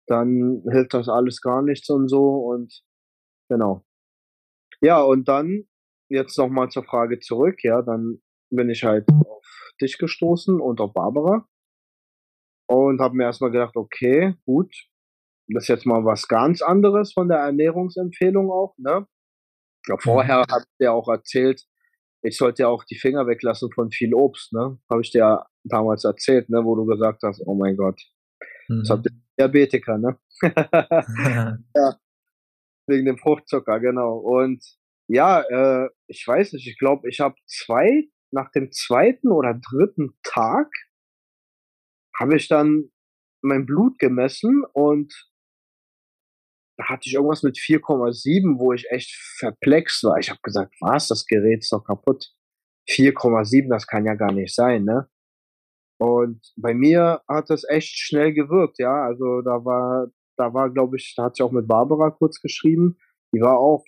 dann 0.06 0.62
hilft 0.70 0.94
das 0.94 1.08
alles 1.08 1.40
gar 1.40 1.62
nichts 1.62 1.90
und 1.90 2.08
so 2.08 2.36
und 2.36 2.82
genau. 3.48 3.84
Ja, 4.80 5.02
und 5.02 5.26
dann 5.28 5.64
jetzt 6.08 6.38
nochmal 6.38 6.68
zur 6.68 6.84
Frage 6.84 7.18
zurück, 7.18 7.64
ja, 7.64 7.82
dann 7.82 8.22
bin 8.50 8.70
ich 8.70 8.84
halt 8.84 9.08
auf 9.08 9.44
dich 9.80 9.98
gestoßen 9.98 10.60
und 10.60 10.80
auf 10.80 10.92
Barbara 10.92 11.48
und 12.68 13.00
habe 13.00 13.16
mir 13.16 13.24
erstmal 13.24 13.50
gedacht, 13.50 13.76
okay, 13.76 14.34
gut, 14.44 14.72
das 15.48 15.64
ist 15.64 15.68
jetzt 15.68 15.86
mal 15.86 16.04
was 16.04 16.28
ganz 16.28 16.62
anderes 16.62 17.12
von 17.12 17.28
der 17.28 17.38
Ernährungsempfehlung 17.38 18.50
auch, 18.50 18.74
ne? 18.78 19.06
Ja, 19.88 19.96
vorher 19.98 20.38
mhm. 20.38 20.52
hat 20.52 20.66
er 20.78 20.92
auch 20.92 21.08
erzählt, 21.08 21.64
ich 22.26 22.36
sollte 22.36 22.62
ja 22.62 22.68
auch 22.68 22.84
die 22.84 22.98
Finger 22.98 23.26
weglassen 23.26 23.70
von 23.70 23.90
viel 23.90 24.14
Obst, 24.14 24.52
ne? 24.52 24.78
Habe 24.90 25.02
ich 25.02 25.10
dir 25.10 25.18
ja 25.18 25.46
damals 25.64 26.04
erzählt, 26.04 26.48
ne, 26.50 26.64
wo 26.64 26.74
du 26.74 26.84
gesagt 26.86 27.22
hast, 27.22 27.42
oh 27.46 27.54
mein 27.54 27.76
Gott, 27.76 28.00
mhm. 28.68 28.80
das 28.80 28.90
habt 28.90 29.06
ihr 29.06 29.12
Diabetiker, 29.38 29.98
ne? 29.98 30.18
ja. 31.74 31.96
Wegen 32.88 33.06
dem 33.06 33.18
Fruchtzucker, 33.18 33.80
genau. 33.80 34.18
Und 34.18 34.64
ja, 35.08 35.42
äh, 35.42 35.88
ich 36.06 36.26
weiß 36.26 36.52
nicht, 36.52 36.66
ich 36.66 36.78
glaube, 36.78 37.08
ich 37.08 37.20
habe 37.20 37.34
zwei, 37.46 38.08
nach 38.30 38.50
dem 38.52 38.70
zweiten 38.72 39.30
oder 39.30 39.54
dritten 39.54 40.16
Tag 40.22 40.68
habe 42.18 42.36
ich 42.36 42.48
dann 42.48 42.90
mein 43.42 43.66
Blut 43.66 43.98
gemessen 43.98 44.64
und 44.72 45.12
da 46.76 46.88
hatte 46.88 47.02
ich 47.06 47.14
irgendwas 47.14 47.42
mit 47.42 47.56
4,7, 47.56 48.58
wo 48.58 48.72
ich 48.72 48.86
echt 48.90 49.14
verplext 49.38 50.04
war. 50.04 50.18
Ich 50.18 50.30
habe 50.30 50.40
gesagt, 50.42 50.74
was, 50.80 51.08
das 51.08 51.26
Gerät 51.26 51.60
ist 51.60 51.72
doch 51.72 51.84
kaputt. 51.84 52.32
4,7, 52.88 53.68
das 53.68 53.86
kann 53.86 54.04
ja 54.04 54.14
gar 54.14 54.32
nicht 54.32 54.54
sein, 54.54 54.84
ne? 54.84 55.08
Und 55.98 56.40
bei 56.56 56.74
mir 56.74 57.22
hat 57.26 57.48
das 57.48 57.64
echt 57.68 57.98
schnell 57.98 58.34
gewirkt, 58.34 58.78
ja. 58.78 59.04
Also 59.04 59.40
da 59.40 59.64
war, 59.64 60.08
da 60.36 60.52
war, 60.52 60.70
glaube 60.70 60.96
ich, 60.96 61.14
da 61.16 61.24
hat 61.24 61.36
sie 61.36 61.42
auch 61.42 61.52
mit 61.52 61.66
Barbara 61.66 62.10
kurz 62.10 62.40
geschrieben. 62.40 62.98
Die 63.34 63.40
war 63.40 63.58
auch, 63.58 63.84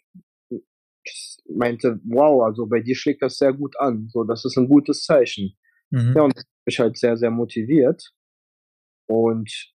meinte, 1.48 2.00
wow, 2.04 2.44
also 2.44 2.66
bei 2.66 2.80
dir 2.80 2.96
schlägt 2.96 3.22
das 3.22 3.36
sehr 3.36 3.52
gut 3.52 3.78
an. 3.78 4.08
So, 4.08 4.24
das 4.24 4.44
ist 4.44 4.56
ein 4.56 4.68
gutes 4.68 5.04
Zeichen. 5.04 5.56
Mhm. 5.90 6.14
Ja, 6.16 6.22
und 6.22 6.36
das 6.36 6.44
hat 6.44 6.66
mich 6.66 6.78
halt 6.80 6.98
sehr, 6.98 7.16
sehr 7.16 7.30
motiviert. 7.30 8.10
Und 9.06 9.72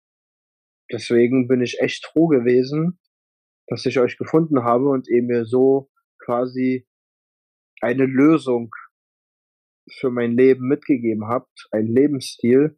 deswegen 0.92 1.48
bin 1.48 1.62
ich 1.62 1.80
echt 1.80 2.06
froh 2.06 2.28
gewesen, 2.28 3.00
dass 3.74 3.88
ich 3.88 3.98
euch 3.98 4.18
gefunden 4.18 4.64
habe 4.64 4.88
und 4.88 5.08
ihr 5.10 5.24
mir 5.24 5.46
so 5.46 5.90
quasi 6.24 6.88
eine 7.82 8.06
Lösung 8.06 8.70
für 9.90 10.12
mein 10.12 10.38
Leben 10.38 10.68
mitgegeben 10.68 11.28
habt, 11.28 11.68
ein 11.72 11.88
Lebensstil, 11.88 12.78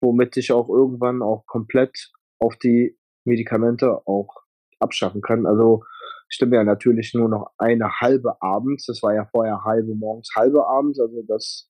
womit 0.00 0.38
ich 0.38 0.50
auch 0.50 0.70
irgendwann 0.70 1.20
auch 1.20 1.44
komplett 1.46 2.10
auf 2.38 2.56
die 2.56 2.98
Medikamente 3.24 4.06
auch 4.06 4.34
abschaffen 4.78 5.20
kann. 5.20 5.44
Also 5.44 5.84
stimmt 6.30 6.54
ja 6.54 6.64
natürlich 6.64 7.12
nur 7.12 7.28
noch 7.28 7.50
eine 7.58 8.00
halbe 8.00 8.40
abends. 8.40 8.86
Das 8.86 9.02
war 9.02 9.14
ja 9.14 9.26
vorher 9.26 9.64
halbe 9.64 9.94
morgens, 9.94 10.30
halbe 10.34 10.66
abends. 10.66 10.98
Also 10.98 11.22
das 11.28 11.68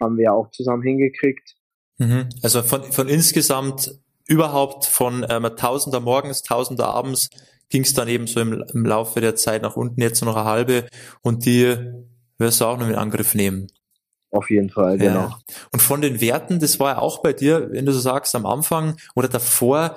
haben 0.00 0.16
wir 0.16 0.24
ja 0.26 0.32
auch 0.32 0.48
zusammen 0.52 0.84
hingekriegt. 0.84 1.56
Mhm. 1.98 2.28
Also 2.40 2.62
von, 2.62 2.84
von 2.84 3.08
insgesamt 3.08 3.98
überhaupt 4.28 4.86
von 4.86 5.26
ähm, 5.28 5.42
Tausender 5.56 5.98
morgens, 5.98 6.42
Tausender 6.44 6.86
abends 6.86 7.28
ging 7.72 7.82
es 7.82 7.94
dann 7.94 8.06
eben 8.06 8.26
so 8.26 8.38
im, 8.38 8.62
im 8.72 8.84
Laufe 8.84 9.20
der 9.20 9.34
Zeit 9.34 9.62
nach 9.62 9.76
unten, 9.76 10.00
jetzt 10.00 10.22
noch 10.22 10.36
eine 10.36 10.44
halbe 10.44 10.86
und 11.22 11.46
die 11.46 11.74
wirst 12.38 12.60
du 12.60 12.66
auch 12.66 12.78
noch 12.78 12.86
in 12.86 12.94
Angriff 12.94 13.34
nehmen. 13.34 13.68
Auf 14.30 14.50
jeden 14.50 14.70
Fall, 14.70 14.98
genau. 14.98 15.20
Ja. 15.20 15.38
Und 15.72 15.80
von 15.80 16.00
den 16.02 16.20
Werten, 16.20 16.60
das 16.60 16.78
war 16.78 16.94
ja 16.94 16.98
auch 16.98 17.22
bei 17.22 17.32
dir, 17.32 17.70
wenn 17.72 17.86
du 17.86 17.92
so 17.92 18.00
sagst, 18.00 18.34
am 18.34 18.46
Anfang 18.46 18.96
oder 19.14 19.28
davor 19.28 19.96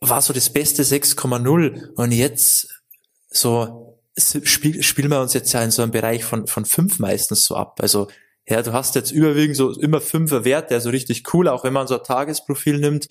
war 0.00 0.22
so 0.22 0.32
das 0.32 0.50
beste 0.50 0.82
6,0 0.82 1.94
und 1.94 2.12
jetzt 2.12 2.82
so 3.30 3.98
spiel, 4.18 4.82
spielen 4.82 5.10
wir 5.10 5.20
uns 5.20 5.32
jetzt 5.32 5.52
ja 5.52 5.62
in 5.62 5.70
so 5.70 5.82
einem 5.82 5.92
Bereich 5.92 6.24
von, 6.24 6.46
von 6.46 6.66
fünf 6.66 6.98
meistens 6.98 7.44
so 7.44 7.56
ab. 7.56 7.78
Also 7.80 8.08
ja, 8.48 8.62
du 8.62 8.72
hast 8.72 8.94
jetzt 8.94 9.10
überwiegend 9.10 9.56
so 9.56 9.70
immer 9.72 10.00
fünfer 10.00 10.44
Wert, 10.44 10.70
der 10.70 10.80
so 10.80 10.88
richtig 10.88 11.34
cool, 11.34 11.48
auch 11.48 11.64
wenn 11.64 11.74
man 11.74 11.86
so 11.86 11.98
ein 11.98 12.02
Tagesprofil 12.02 12.78
nimmt. 12.78 13.08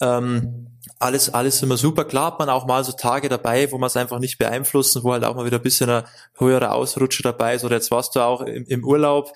Ähm, 0.00 0.66
alles, 0.98 1.32
alles 1.32 1.62
immer 1.62 1.76
super. 1.76 2.04
Klar 2.04 2.26
hat 2.26 2.38
man 2.40 2.48
auch 2.48 2.66
mal 2.66 2.82
so 2.82 2.92
Tage 2.92 3.28
dabei, 3.28 3.70
wo 3.70 3.78
man 3.78 3.86
es 3.86 3.96
einfach 3.96 4.18
nicht 4.18 4.38
beeinflussen, 4.38 5.04
wo 5.04 5.12
halt 5.12 5.24
auch 5.24 5.36
mal 5.36 5.46
wieder 5.46 5.58
ein 5.58 5.62
bisschen 5.62 5.90
ein 5.90 6.04
höherer 6.36 6.72
Ausrutscher 6.72 7.22
dabei 7.22 7.54
ist. 7.54 7.64
Oder 7.64 7.76
jetzt 7.76 7.92
warst 7.92 8.16
du 8.16 8.20
auch 8.20 8.40
im, 8.40 8.64
im 8.66 8.84
Urlaub, 8.84 9.32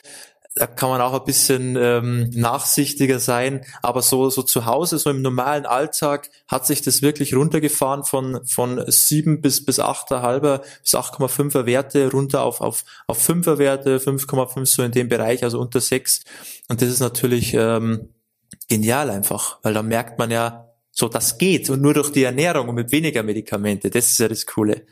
da 0.56 0.68
kann 0.68 0.88
man 0.88 1.00
auch 1.00 1.14
ein 1.14 1.24
bisschen 1.24 1.76
ähm, 1.76 2.30
nachsichtiger 2.30 3.18
sein. 3.18 3.64
Aber 3.82 4.02
so, 4.02 4.30
so 4.30 4.42
zu 4.42 4.66
Hause, 4.66 4.98
so 4.98 5.10
im 5.10 5.20
normalen 5.20 5.66
Alltag, 5.66 6.30
hat 6.46 6.64
sich 6.64 6.80
das 6.80 7.02
wirklich 7.02 7.34
runtergefahren 7.34 8.04
von, 8.04 8.46
von 8.46 8.84
sieben 8.86 9.40
bis, 9.40 9.64
bis 9.64 9.78
halber 9.78 10.62
bis 10.82 10.94
8,5er 10.94 11.66
Werte 11.66 12.10
runter 12.10 12.42
auf, 12.42 12.60
auf, 12.60 12.84
auf 13.08 13.28
5er 13.28 13.58
Werte, 13.58 13.98
5,5 13.98 14.66
so 14.66 14.82
in 14.84 14.92
dem 14.92 15.08
Bereich, 15.08 15.42
also 15.42 15.58
unter 15.58 15.80
sechs. 15.80 16.22
Und 16.68 16.80
das 16.80 16.88
ist 16.88 17.00
natürlich 17.00 17.54
ähm, 17.54 18.14
genial 18.68 19.10
einfach, 19.10 19.58
weil 19.62 19.74
da 19.74 19.82
merkt 19.82 20.20
man 20.20 20.30
ja, 20.30 20.72
so 20.92 21.08
das 21.08 21.38
geht 21.38 21.68
und 21.70 21.82
nur 21.82 21.94
durch 21.94 22.12
die 22.12 22.22
Ernährung 22.22 22.68
und 22.68 22.76
mit 22.76 22.92
weniger 22.92 23.24
Medikamente. 23.24 23.90
Das 23.90 24.06
ist 24.06 24.18
ja 24.18 24.28
das 24.28 24.46
Coole. 24.46 24.86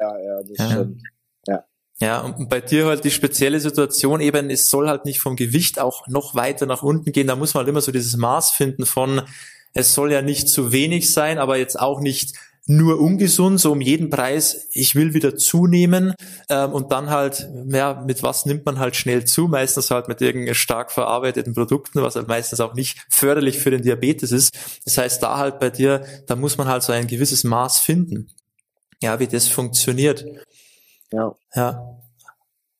Ja, 0.00 0.18
ja, 0.18 0.42
das 0.42 0.58
ja. 0.58 0.70
stimmt. 0.70 1.02
Ja, 2.00 2.20
und 2.20 2.48
bei 2.48 2.60
dir 2.60 2.86
halt 2.86 3.04
die 3.04 3.10
spezielle 3.10 3.58
Situation 3.58 4.20
eben, 4.20 4.50
es 4.50 4.70
soll 4.70 4.88
halt 4.88 5.04
nicht 5.04 5.18
vom 5.18 5.34
Gewicht 5.34 5.80
auch 5.80 6.06
noch 6.06 6.34
weiter 6.36 6.64
nach 6.66 6.82
unten 6.82 7.10
gehen. 7.10 7.26
Da 7.26 7.34
muss 7.34 7.54
man 7.54 7.62
halt 7.62 7.68
immer 7.68 7.80
so 7.80 7.90
dieses 7.90 8.16
Maß 8.16 8.50
finden 8.52 8.86
von, 8.86 9.22
es 9.74 9.94
soll 9.94 10.12
ja 10.12 10.22
nicht 10.22 10.48
zu 10.48 10.70
wenig 10.70 11.12
sein, 11.12 11.38
aber 11.38 11.56
jetzt 11.56 11.78
auch 11.78 12.00
nicht 12.00 12.34
nur 12.68 13.00
ungesund, 13.00 13.58
so 13.58 13.72
um 13.72 13.80
jeden 13.80 14.10
Preis, 14.10 14.68
ich 14.72 14.94
will 14.94 15.14
wieder 15.14 15.36
zunehmen 15.36 16.14
ähm, 16.50 16.72
und 16.72 16.92
dann 16.92 17.08
halt, 17.08 17.48
ja, 17.68 18.04
mit 18.06 18.22
was 18.22 18.44
nimmt 18.44 18.66
man 18.66 18.78
halt 18.78 18.94
schnell 18.94 19.24
zu? 19.24 19.48
Meistens 19.48 19.90
halt 19.90 20.06
mit 20.06 20.20
irgendeinen 20.20 20.54
stark 20.54 20.92
verarbeiteten 20.92 21.54
Produkten, 21.54 22.02
was 22.02 22.14
halt 22.14 22.28
meistens 22.28 22.60
auch 22.60 22.74
nicht 22.74 22.98
förderlich 23.08 23.58
für 23.58 23.70
den 23.70 23.82
Diabetes 23.82 24.32
ist. 24.32 24.54
Das 24.84 24.98
heißt, 24.98 25.22
da 25.22 25.38
halt 25.38 25.60
bei 25.60 25.70
dir, 25.70 26.04
da 26.26 26.36
muss 26.36 26.58
man 26.58 26.68
halt 26.68 26.82
so 26.82 26.92
ein 26.92 27.06
gewisses 27.06 27.42
Maß 27.42 27.78
finden. 27.80 28.28
Ja, 29.02 29.18
wie 29.18 29.26
das 29.26 29.48
funktioniert. 29.48 30.26
Ja. 31.12 31.34
Ja. 31.54 32.00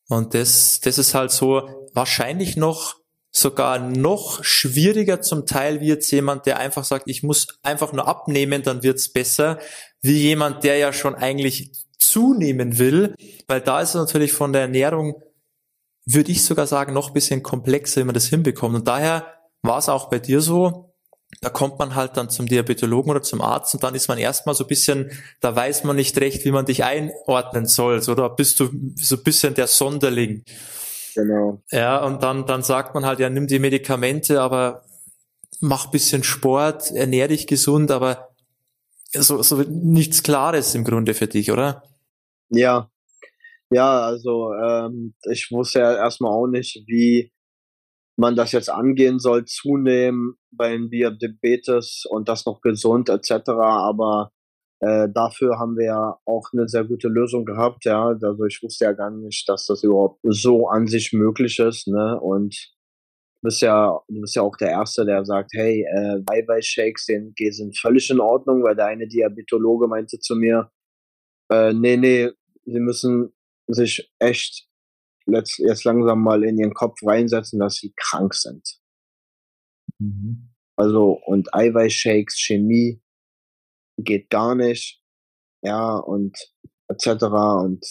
Und 0.08 0.34
das, 0.34 0.80
das 0.80 0.98
ist 0.98 1.14
halt 1.14 1.30
so 1.30 1.88
wahrscheinlich 1.92 2.56
noch 2.56 2.96
sogar 3.30 3.78
noch 3.78 4.42
schwieriger 4.42 5.20
zum 5.20 5.46
Teil 5.46 5.80
wie 5.80 5.88
jetzt 5.88 6.10
jemand, 6.10 6.46
der 6.46 6.58
einfach 6.58 6.84
sagt, 6.84 7.08
ich 7.08 7.22
muss 7.22 7.46
einfach 7.62 7.92
nur 7.92 8.08
abnehmen, 8.08 8.62
dann 8.62 8.82
wird's 8.82 9.12
besser, 9.12 9.58
wie 10.00 10.18
jemand, 10.18 10.64
der 10.64 10.78
ja 10.78 10.92
schon 10.92 11.14
eigentlich 11.14 11.72
zunehmen 11.98 12.78
will, 12.78 13.14
weil 13.46 13.60
da 13.60 13.80
ist 13.80 13.90
es 13.90 13.94
natürlich 13.96 14.32
von 14.32 14.52
der 14.52 14.62
Ernährung, 14.62 15.20
würde 16.06 16.32
ich 16.32 16.44
sogar 16.44 16.66
sagen, 16.66 16.94
noch 16.94 17.10
bisschen 17.10 17.42
komplexer, 17.42 18.00
wie 18.00 18.04
man 18.04 18.14
das 18.14 18.26
hinbekommt. 18.26 18.74
Und 18.76 18.88
daher 18.88 19.26
war 19.62 19.78
es 19.78 19.88
auch 19.88 20.08
bei 20.08 20.18
dir 20.18 20.40
so, 20.40 20.87
da 21.40 21.50
kommt 21.50 21.78
man 21.78 21.94
halt 21.94 22.16
dann 22.16 22.30
zum 22.30 22.46
Diabetologen 22.46 23.10
oder 23.10 23.22
zum 23.22 23.40
Arzt 23.40 23.74
und 23.74 23.82
dann 23.82 23.94
ist 23.94 24.08
man 24.08 24.18
erstmal 24.18 24.54
so 24.54 24.64
ein 24.64 24.68
bisschen, 24.68 25.10
da 25.40 25.54
weiß 25.54 25.84
man 25.84 25.96
nicht 25.96 26.18
recht, 26.20 26.44
wie 26.44 26.50
man 26.50 26.66
dich 26.66 26.84
einordnen 26.84 27.66
soll. 27.66 28.02
So, 28.02 28.14
da 28.14 28.28
bist 28.28 28.58
du 28.60 28.70
so 28.96 29.16
ein 29.16 29.22
bisschen 29.22 29.54
der 29.54 29.66
Sonderling. 29.66 30.44
Genau. 31.14 31.62
Ja, 31.70 32.04
und 32.04 32.22
dann, 32.22 32.46
dann 32.46 32.62
sagt 32.62 32.94
man 32.94 33.04
halt, 33.04 33.20
ja, 33.20 33.30
nimm 33.30 33.46
die 33.46 33.58
Medikamente, 33.58 34.40
aber 34.40 34.82
mach 35.60 35.90
bisschen 35.90 36.24
Sport, 36.24 36.90
ernähr 36.90 37.28
dich 37.28 37.46
gesund, 37.46 37.90
aber 37.90 38.28
so, 39.12 39.42
so 39.42 39.56
nichts 39.68 40.22
Klares 40.22 40.74
im 40.74 40.84
Grunde 40.84 41.14
für 41.14 41.26
dich, 41.26 41.50
oder? 41.50 41.82
Ja. 42.50 42.90
Ja, 43.70 44.00
also 44.00 44.54
ähm, 44.54 45.14
ich 45.30 45.50
wusste 45.50 45.80
ja 45.80 45.94
erstmal 45.94 46.32
auch 46.32 46.46
nicht, 46.46 46.84
wie 46.86 47.32
man 48.18 48.36
das 48.36 48.52
jetzt 48.52 48.70
angehen 48.70 49.18
soll, 49.18 49.44
zunehmen 49.46 50.34
beim 50.50 50.90
Diabetes 50.90 52.04
und 52.08 52.28
das 52.28 52.46
noch 52.46 52.60
gesund 52.60 53.08
etc. 53.10 53.50
Aber 53.50 54.30
Äh, 54.80 55.08
dafür 55.12 55.58
haben 55.58 55.76
wir 55.76 55.86
ja 55.86 56.18
auch 56.24 56.48
eine 56.52 56.68
sehr 56.68 56.84
gute 56.84 57.08
Lösung 57.08 57.44
gehabt, 57.44 57.84
ja. 57.84 58.06
Also 58.08 58.44
ich 58.46 58.62
wusste 58.62 58.84
ja 58.84 58.92
gar 58.92 59.10
nicht, 59.10 59.48
dass 59.48 59.66
das 59.66 59.82
überhaupt 59.82 60.20
so 60.24 60.68
an 60.68 60.86
sich 60.86 61.12
möglich 61.12 61.58
ist, 61.58 61.88
ne? 61.88 62.20
Und 62.20 62.54
du 63.42 63.48
bist 63.48 63.60
ja, 63.62 63.98
du 64.08 64.20
bist 64.20 64.36
ja 64.36 64.42
auch 64.42 64.56
der 64.56 64.70
Erste, 64.70 65.04
der 65.04 65.24
sagt, 65.24 65.50
hey, 65.54 65.82
äh, 65.84 66.22
Eiweißshakes 66.26 67.06
sind, 67.06 67.34
sind 67.50 67.76
völlig 67.78 68.10
in 68.10 68.20
Ordnung, 68.20 68.62
weil 68.62 68.76
der 68.76 68.86
eine 68.86 69.08
Diabetologe 69.08 69.88
meinte 69.88 70.18
zu 70.20 70.36
mir, 70.36 70.70
äh, 71.50 71.72
nee, 71.72 71.96
nee, 71.96 72.30
sie 72.64 72.80
müssen 72.80 73.32
sich 73.68 74.12
echt 74.20 74.67
letzt, 75.28 75.58
jetzt 75.58 75.84
langsam 75.84 76.22
mal 76.22 76.42
in 76.44 76.58
ihren 76.58 76.74
Kopf 76.74 76.98
reinsetzen, 77.04 77.60
dass 77.60 77.76
sie 77.76 77.92
krank 77.96 78.34
sind. 78.34 78.80
Mhm. 79.98 80.50
Also, 80.76 81.18
und 81.26 81.54
Eiweißshakes, 81.54 82.36
Chemie 82.38 83.02
geht 83.98 84.30
gar 84.30 84.54
nicht. 84.54 85.02
Ja, 85.62 85.96
und 85.96 86.36
etc. 86.88 87.24
Und 87.24 87.84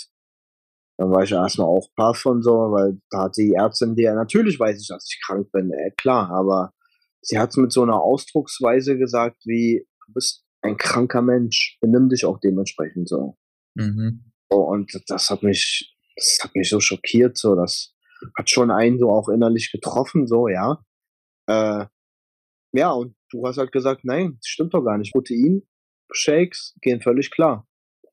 dann 0.97 1.11
war 1.11 1.23
ich 1.23 1.31
erstmal 1.31 1.67
auch 1.67 1.87
pass 1.95 2.19
von 2.19 2.41
so, 2.41 2.51
weil 2.51 2.99
da 3.11 3.23
hat 3.23 3.37
die 3.37 3.53
Ärztin, 3.53 3.95
die 3.95 4.03
ja 4.03 4.15
natürlich 4.15 4.59
weiß 4.59 4.81
ich, 4.81 4.87
dass 4.87 5.07
ich 5.11 5.21
krank 5.25 5.51
bin, 5.51 5.71
äh, 5.71 5.91
klar, 5.91 6.31
aber 6.31 6.73
sie 7.21 7.37
hat 7.37 7.51
es 7.51 7.57
mit 7.57 7.71
so 7.71 7.83
einer 7.83 8.01
Ausdrucksweise 8.01 8.97
gesagt, 8.97 9.37
wie 9.45 9.85
du 10.05 10.13
bist 10.13 10.45
ein 10.61 10.77
kranker 10.77 11.21
Mensch, 11.21 11.77
benimm 11.81 12.09
dich 12.09 12.25
auch 12.25 12.39
dementsprechend 12.39 13.07
so. 13.07 13.37
Mhm. 13.75 14.31
Oh, 14.49 14.61
und 14.61 14.91
das 15.07 15.29
hat 15.29 15.43
mich, 15.43 15.96
das 16.17 16.39
hat 16.43 16.55
mich 16.55 16.69
so 16.69 16.79
schockiert, 16.79 17.37
so, 17.37 17.55
das 17.55 17.93
hat 18.37 18.49
schon 18.49 18.71
einen 18.71 18.99
so 18.99 19.09
auch 19.09 19.29
innerlich 19.29 19.71
getroffen, 19.71 20.27
so, 20.27 20.47
ja. 20.47 20.83
Äh, 21.47 21.85
ja, 22.73 22.91
und 22.91 23.15
du 23.31 23.45
hast 23.47 23.57
halt 23.57 23.71
gesagt, 23.71 24.03
nein, 24.03 24.37
das 24.39 24.47
stimmt 24.47 24.73
doch 24.73 24.83
gar 24.83 24.97
nicht. 24.97 25.13
Protein-Shakes 25.13 26.75
gehen 26.81 27.01
völlig 27.01 27.31
klar. 27.31 27.67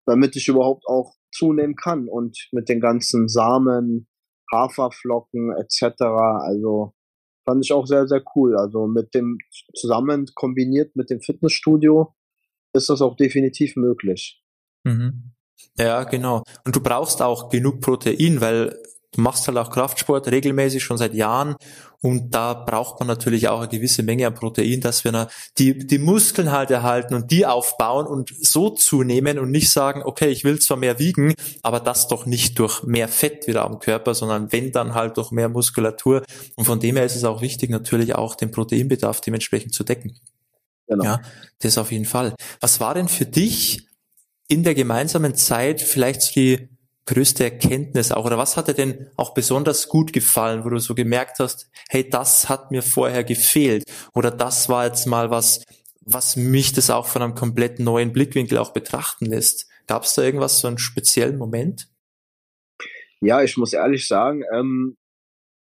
Damit 0.07 0.37
ich 0.37 0.49
überhaupt 0.49 0.85
auch 0.87 1.15
zunehmen 1.33 1.75
kann 1.75 2.09
und 2.09 2.49
mit 2.53 2.69
den 2.69 2.81
ganzen 2.81 3.29
Samen, 3.29 4.07
Haferflocken 4.53 5.53
etc. 5.57 6.03
Also 6.03 6.95
fand 7.45 7.65
ich 7.65 7.73
auch 7.73 7.87
sehr, 7.87 8.07
sehr 8.07 8.23
cool. 8.37 8.57
Also 8.57 8.87
mit 8.87 9.15
dem 9.15 9.39
zusammen 9.75 10.27
kombiniert 10.35 10.95
mit 10.95 11.11
dem 11.11 11.21
Fitnessstudio 11.21 12.15
ist 12.73 12.89
das 12.89 13.01
auch 13.01 13.17
definitiv 13.17 13.77
möglich. 13.77 14.43
Mhm. 14.85 15.35
Ja, 15.77 16.05
genau. 16.05 16.43
Und 16.65 16.77
du 16.77 16.81
brauchst 16.81 17.21
auch 17.23 17.49
genug 17.49 17.81
Protein, 17.81 18.41
weil 18.41 18.77
du 19.13 19.21
machst 19.21 19.47
halt 19.47 19.59
auch 19.59 19.71
Kraftsport 19.71 20.29
regelmäßig 20.29 20.83
schon 20.83 20.99
seit 20.99 21.15
Jahren 21.15 21.57
und 22.05 22.35
da 22.35 22.53
braucht 22.53 23.01
man 23.01 23.07
natürlich 23.07 23.49
auch 23.49 23.61
eine 23.61 23.69
gewisse 23.69 24.03
Menge 24.03 24.27
an 24.27 24.35
Protein, 24.35 24.83
dass 24.83 25.05
wir 25.05 25.27
die, 25.57 25.87
die 25.87 25.97
Muskeln 25.97 26.53
halt 26.53 26.71
erhalten 26.71 27.15
und 27.15 27.31
die 27.31 27.47
aufbauen 27.47 28.07
und 28.07 28.31
so 28.43 28.69
zunehmen 28.69 29.39
und 29.39 29.51
nicht 29.51 29.73
sagen, 29.73 30.03
okay, 30.05 30.29
ich 30.29 30.45
will 30.45 30.59
zwar 30.59 30.77
mehr 30.77 30.99
wiegen, 30.99 31.33
aber 31.63 31.81
das 31.81 32.07
doch 32.07 32.27
nicht 32.27 32.59
durch 32.59 32.83
mehr 32.83 33.09
Fett 33.09 33.47
wieder 33.47 33.65
am 33.65 33.79
Körper, 33.79 34.15
sondern 34.15 34.53
wenn 34.53 34.71
dann 34.71 34.93
halt 34.93 35.17
durch 35.17 35.31
mehr 35.31 35.49
Muskulatur. 35.49 36.23
Und 36.57 36.67
von 36.67 36.79
dem 36.79 36.97
her 36.97 37.07
ist 37.07 37.17
es 37.17 37.25
auch 37.25 37.41
wichtig, 37.41 37.71
natürlich 37.71 38.15
auch 38.15 38.35
den 38.35 38.51
Proteinbedarf 38.51 39.23
dementsprechend 39.23 39.73
zu 39.73 39.83
decken. 39.83 40.15
Genau. 40.87 41.05
Ja, 41.05 41.23
das 41.61 41.79
auf 41.79 41.91
jeden 41.91 42.05
Fall. 42.05 42.35
Was 42.61 42.81
war 42.81 42.93
denn 42.93 43.09
für 43.09 43.25
dich 43.25 43.87
in 44.49 44.63
der 44.63 44.75
gemeinsamen 44.75 45.35
Zeit 45.35 45.81
vielleicht 45.81 46.35
die 46.37 46.69
größte 47.07 47.45
Erkenntnis 47.45 48.13
auch? 48.13 48.25
Oder 48.25 48.39
was 48.39 48.57
hat 48.57 48.69
dir 48.69 48.75
denn 48.75 49.11
auch 49.17 49.35
besonders 49.35 49.89
gut 49.89 50.13
gefallen, 50.13 50.65
wo 50.65 50.71
du 50.71 50.79
so 50.79 50.95
gemerkt 50.95 51.39
hast, 51.39 51.71
hey, 51.89 52.09
das 52.09 52.49
hat 52.49 52.71
mir 52.71 52.83
vorher 52.83 53.25
gefehlt? 53.25 53.85
Oder 54.15 54.31
das 54.31 54.69
war 54.69 54.87
jetzt 54.87 55.07
mal 55.07 55.31
was, 55.31 55.65
was 56.01 56.37
mich 56.37 56.73
das 56.73 56.91
auch 56.91 57.07
von 57.07 57.23
einem 57.23 57.35
komplett 57.35 57.79
neuen 57.79 58.13
Blickwinkel 58.13 58.59
auch 58.59 58.73
betrachten 58.73 59.27
lässt? 59.27 59.69
Gab 59.87 60.05
es 60.05 60.15
da 60.15 60.23
irgendwas, 60.23 60.61
so 60.61 60.69
einen 60.69 60.79
speziellen 60.79 61.37
Moment? 61.37 61.89
Ja, 63.21 63.43
ich 63.43 63.57
muss 63.57 63.73
ehrlich 63.73 64.07
sagen, 64.07 64.43
ähm, 64.53 64.97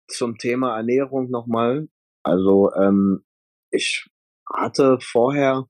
zum 0.08 0.38
Thema 0.38 0.78
Ernährung 0.78 1.30
nochmal. 1.30 1.88
Also 2.24 2.72
ähm, 2.74 3.24
ich 3.72 4.08
hatte 4.52 5.00
vorher 5.02 5.68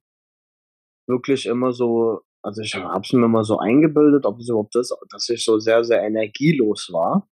wirklich 1.08 1.46
immer 1.46 1.72
so 1.72 2.22
also 2.48 2.62
ich 2.62 2.74
habe 2.76 3.02
es 3.04 3.12
mir 3.12 3.28
mal 3.28 3.44
so 3.44 3.60
eingebildet, 3.60 4.26
ob 4.26 4.40
es 4.40 4.48
überhaupt 4.48 4.74
ist, 4.78 4.96
dass 5.10 5.28
ich 5.28 5.44
so 5.44 5.60
sehr, 5.60 5.84
sehr 5.84 6.02
energielos 6.02 6.90
war. 6.94 7.28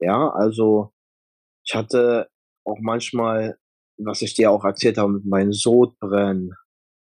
Ja, 0.00 0.28
also 0.30 0.92
ich 1.64 1.76
hatte 1.76 2.28
auch 2.64 2.78
manchmal, 2.80 3.58
was 3.96 4.22
ich 4.22 4.34
dir 4.34 4.50
auch 4.50 4.64
erzählt 4.64 4.98
habe, 4.98 5.12
mit 5.12 5.24
meinen 5.24 5.52
Sodbrennen. 5.52 6.56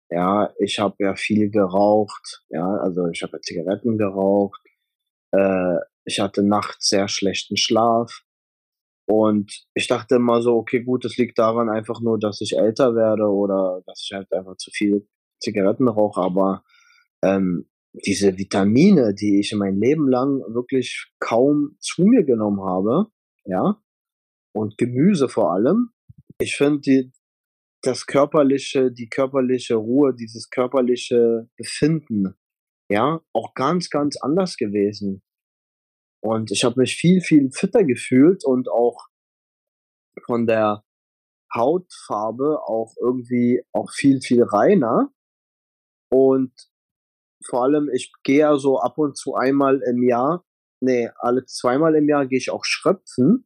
Ja, 0.09 0.53
ich 0.59 0.79
habe 0.79 0.97
ja 0.99 1.15
viel 1.15 1.49
geraucht. 1.49 2.43
Ja, 2.49 2.67
also 2.81 3.07
ich 3.07 3.23
habe 3.23 3.37
ja 3.37 3.41
Zigaretten 3.41 3.97
geraucht. 3.97 4.59
Äh, 5.33 5.77
ich 6.03 6.19
hatte 6.19 6.43
nachts 6.43 6.89
sehr 6.89 7.07
schlechten 7.07 7.55
Schlaf. 7.55 8.23
Und 9.07 9.65
ich 9.73 9.87
dachte 9.87 10.15
immer 10.15 10.41
so, 10.41 10.57
okay, 10.57 10.83
gut, 10.83 11.05
es 11.05 11.15
liegt 11.15 11.39
daran 11.39 11.69
einfach 11.69 12.01
nur, 12.01 12.19
dass 12.19 12.41
ich 12.41 12.57
älter 12.57 12.93
werde 12.93 13.23
oder 13.23 13.83
dass 13.85 14.01
ich 14.03 14.11
halt 14.11 14.33
einfach 14.33 14.57
zu 14.57 14.69
viel 14.69 15.07
Zigaretten 15.39 15.87
rauche. 15.87 16.19
Aber 16.19 16.65
ähm, 17.23 17.69
diese 17.93 18.37
Vitamine, 18.37 19.13
die 19.13 19.39
ich 19.39 19.51
in 19.51 19.59
mein 19.59 19.79
Leben 19.79 20.07
lang 20.07 20.39
wirklich 20.53 21.11
kaum 21.19 21.75
zu 21.79 22.03
mir 22.03 22.23
genommen 22.23 22.61
habe, 22.61 23.07
ja, 23.45 23.81
und 24.53 24.77
Gemüse 24.77 25.29
vor 25.29 25.53
allem. 25.53 25.89
Ich 26.39 26.55
finde 26.55 26.79
die, 26.79 27.11
das 27.81 28.05
körperliche, 28.05 28.91
die 28.91 29.09
körperliche 29.09 29.75
Ruhe, 29.75 30.13
dieses 30.15 30.49
körperliche 30.49 31.49
Befinden, 31.57 32.35
ja, 32.89 33.21
auch 33.33 33.53
ganz, 33.53 33.89
ganz 33.89 34.17
anders 34.21 34.57
gewesen. 34.57 35.21
Und 36.23 36.51
ich 36.51 36.63
habe 36.63 36.79
mich 36.79 36.95
viel, 36.95 37.21
viel 37.21 37.49
fitter 37.51 37.83
gefühlt 37.83 38.45
und 38.45 38.69
auch 38.69 39.07
von 40.25 40.45
der 40.45 40.83
Hautfarbe 41.53 42.61
auch 42.65 42.93
irgendwie 43.01 43.63
auch 43.73 43.91
viel, 43.91 44.21
viel 44.21 44.43
reiner. 44.43 45.11
Und 46.11 46.53
vor 47.45 47.63
allem, 47.63 47.89
ich 47.93 48.11
gehe 48.23 48.39
ja 48.39 48.57
so 48.57 48.79
ab 48.79 48.97
und 48.97 49.17
zu 49.17 49.35
einmal 49.35 49.81
im 49.87 50.03
Jahr, 50.03 50.45
nee, 50.81 51.09
alle 51.17 51.45
zweimal 51.45 51.95
im 51.95 52.09
Jahr 52.09 52.25
gehe 52.25 52.37
ich 52.37 52.51
auch 52.51 52.65
schröpfen. 52.65 53.45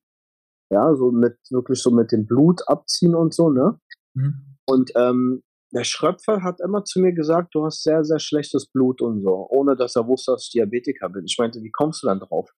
Ja, 0.71 0.95
so 0.95 1.11
mit, 1.11 1.37
wirklich 1.51 1.79
so 1.79 1.91
mit 1.91 2.11
dem 2.11 2.25
Blut 2.25 2.67
abziehen 2.67 3.13
und 3.13 3.33
so, 3.33 3.49
ne? 3.49 3.79
Mhm. 4.15 4.57
Und 4.65 4.91
ähm, 4.95 5.43
der 5.71 5.83
Schröpfer 5.83 6.41
hat 6.41 6.59
immer 6.59 6.83
zu 6.85 6.99
mir 6.99 7.13
gesagt, 7.13 7.53
du 7.53 7.65
hast 7.65 7.83
sehr, 7.83 8.03
sehr 8.03 8.19
schlechtes 8.19 8.65
Blut 8.71 9.01
und 9.01 9.21
so, 9.21 9.45
ohne 9.49 9.75
dass 9.75 9.95
er 9.95 10.07
wusste, 10.07 10.31
dass 10.31 10.45
ich 10.45 10.51
Diabetiker 10.51 11.09
bin. 11.09 11.25
Ich 11.25 11.37
meinte, 11.37 11.61
wie 11.61 11.71
kommst 11.71 12.01
du 12.01 12.07
dann 12.07 12.19
drauf? 12.19 12.49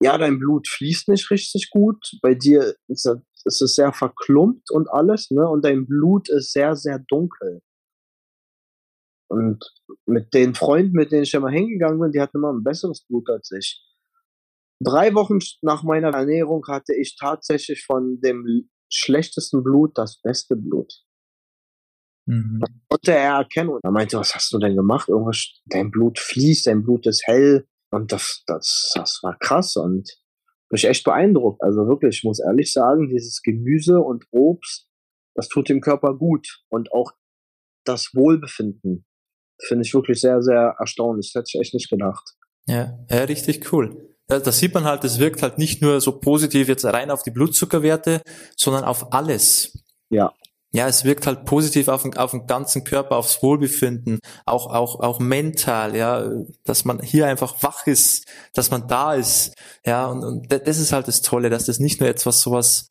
Ja, 0.00 0.16
dein 0.16 0.38
Blut 0.38 0.68
fließt 0.68 1.08
nicht 1.08 1.28
richtig 1.32 1.70
gut. 1.70 1.98
Bei 2.22 2.34
dir 2.34 2.76
ist 2.86 3.06
es 3.44 3.74
sehr 3.74 3.92
verklumpt 3.92 4.70
und 4.70 4.88
alles, 4.90 5.30
ne? 5.30 5.48
Und 5.48 5.64
dein 5.64 5.86
Blut 5.86 6.28
ist 6.28 6.52
sehr, 6.52 6.76
sehr 6.76 7.00
dunkel. 7.00 7.62
Und 9.28 9.64
mit 10.06 10.32
den 10.32 10.54
Freunden, 10.54 10.92
mit 10.92 11.12
denen 11.12 11.24
ich 11.24 11.34
immer 11.34 11.50
hingegangen 11.50 12.00
bin, 12.00 12.12
die 12.12 12.20
hatten 12.20 12.38
immer 12.38 12.52
ein 12.52 12.64
besseres 12.64 13.04
Blut 13.06 13.28
als 13.28 13.50
ich. 13.52 13.84
Drei 14.80 15.14
Wochen 15.14 15.38
nach 15.60 15.82
meiner 15.82 16.14
Ernährung 16.14 16.64
hatte 16.68 16.94
ich 16.94 17.16
tatsächlich 17.16 17.84
von 17.84 18.20
dem 18.20 18.70
schlechtesten 18.90 19.62
Blut 19.62 19.98
das 19.98 20.20
beste 20.22 20.56
Blut. 20.56 20.92
Mhm. 22.26 22.60
Das 22.60 22.70
konnte 22.88 23.12
er 23.12 23.38
erkennen 23.38 23.70
und 23.70 23.80
er 23.82 23.90
meinte, 23.90 24.18
was 24.18 24.34
hast 24.34 24.52
du 24.52 24.58
denn 24.58 24.76
gemacht? 24.76 25.08
Irgendwas, 25.08 25.60
dein 25.66 25.90
Blut 25.90 26.18
fließt, 26.18 26.66
dein 26.66 26.82
Blut 26.82 27.06
ist 27.06 27.26
hell. 27.26 27.66
Und 27.90 28.12
das, 28.12 28.42
das, 28.46 28.92
das 28.94 29.20
war 29.22 29.36
krass 29.38 29.76
und 29.76 30.10
mich 30.70 30.84
echt 30.84 31.04
beeindruckt. 31.04 31.62
Also 31.62 31.88
wirklich, 31.88 32.18
ich 32.18 32.24
muss 32.24 32.40
ehrlich 32.40 32.72
sagen, 32.72 33.08
dieses 33.08 33.42
Gemüse 33.42 34.00
und 34.00 34.26
Obst, 34.30 34.86
das 35.34 35.48
tut 35.48 35.68
dem 35.68 35.80
Körper 35.80 36.14
gut 36.14 36.62
und 36.68 36.92
auch 36.92 37.12
das 37.84 38.14
Wohlbefinden. 38.14 39.06
Finde 39.66 39.84
ich 39.84 39.94
wirklich 39.94 40.20
sehr, 40.20 40.42
sehr 40.42 40.76
erstaunlich. 40.78 41.32
Das 41.32 41.40
hätte 41.40 41.50
ich 41.54 41.60
echt 41.60 41.74
nicht 41.74 41.90
gedacht. 41.90 42.34
Ja, 42.66 42.98
ja 43.10 43.24
richtig 43.24 43.72
cool. 43.72 44.08
Da, 44.28 44.38
da 44.38 44.52
sieht 44.52 44.74
man 44.74 44.84
halt, 44.84 45.04
es 45.04 45.18
wirkt 45.18 45.42
halt 45.42 45.58
nicht 45.58 45.80
nur 45.82 46.00
so 46.00 46.20
positiv 46.20 46.68
jetzt 46.68 46.84
rein 46.84 47.10
auf 47.10 47.22
die 47.22 47.30
Blutzuckerwerte, 47.30 48.20
sondern 48.56 48.84
auf 48.84 49.12
alles. 49.12 49.82
Ja. 50.10 50.32
Ja, 50.70 50.86
es 50.86 51.04
wirkt 51.04 51.26
halt 51.26 51.46
positiv 51.46 51.88
auf 51.88 52.02
den, 52.02 52.14
auf 52.18 52.32
den 52.32 52.46
ganzen 52.46 52.84
Körper, 52.84 53.16
aufs 53.16 53.42
Wohlbefinden, 53.42 54.18
auch, 54.44 54.66
auch, 54.66 55.00
auch 55.00 55.18
mental, 55.18 55.96
ja, 55.96 56.30
dass 56.64 56.84
man 56.84 57.00
hier 57.00 57.26
einfach 57.26 57.62
wach 57.62 57.86
ist, 57.86 58.26
dass 58.52 58.70
man 58.70 58.86
da 58.86 59.14
ist, 59.14 59.54
ja, 59.86 60.06
und, 60.06 60.22
und 60.22 60.52
das 60.52 60.78
ist 60.78 60.92
halt 60.92 61.08
das 61.08 61.22
Tolle, 61.22 61.48
dass 61.48 61.64
das 61.64 61.78
nicht 61.78 62.00
nur 62.00 62.08
etwas 62.10 62.42
sowas 62.42 62.90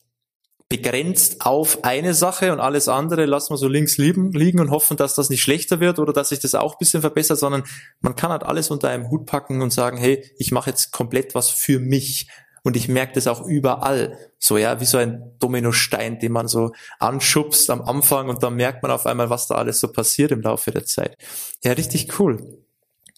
begrenzt 0.70 1.46
auf 1.46 1.84
eine 1.84 2.14
Sache 2.14 2.52
und 2.52 2.60
alles 2.60 2.90
andere 2.90 3.26
lassen 3.26 3.54
wir 3.54 3.58
so 3.58 3.70
links 3.70 3.98
liegen, 3.98 4.34
liegen 4.34 4.60
und 4.60 4.70
hoffen, 4.70 4.98
dass 4.98 5.16
das 5.16 5.30
nicht 5.30 5.42
schlechter 5.42 5.80
wird 5.80 5.98
oder 5.98 6.12
dass 6.12 6.30
sich 6.30 6.40
das 6.40 6.56
auch 6.56 6.74
ein 6.74 6.80
bisschen 6.80 7.02
verbessert, 7.02 7.40
sondern 7.40 7.64
man 8.02 8.16
kann 8.16 8.32
halt 8.32 8.44
alles 8.44 8.70
unter 8.70 8.90
einem 8.90 9.10
Hut 9.10 9.26
packen 9.26 9.62
und 9.62 9.72
sagen, 9.72 9.98
hey, 9.98 10.30
ich 10.38 10.52
mache 10.52 10.70
jetzt 10.70 10.92
komplett 10.92 11.36
was 11.36 11.50
für 11.50 11.80
mich. 11.80 12.28
und 12.64 12.76
ich 12.76 12.90
merke 12.90 13.14
das 13.14 13.28
auch 13.28 13.46
überall. 13.48 14.18
So, 14.40 14.58
ja, 14.58 14.82
wie 14.82 14.86
so 14.86 14.98
ein 14.98 15.36
Dominostein, 15.40 16.20
den 16.20 16.34
man 16.34 16.50
so 16.50 16.74
anschubst 17.00 17.70
am 17.70 17.82
Anfang 17.82 18.28
und 18.28 18.44
dann 18.44 18.56
merkt 18.56 18.84
man 18.84 18.92
auf 18.92 19.06
einmal, 19.06 19.30
was 19.30 19.48
da 19.48 19.56
alles 19.56 19.80
so 19.80 19.90
passiert 19.90 20.32
im 20.34 20.42
Laufe 20.42 20.72
der 20.72 20.84
Zeit. 20.84 21.16
Ja, 21.64 21.72
richtig 21.72 22.20
cool. 22.20 22.66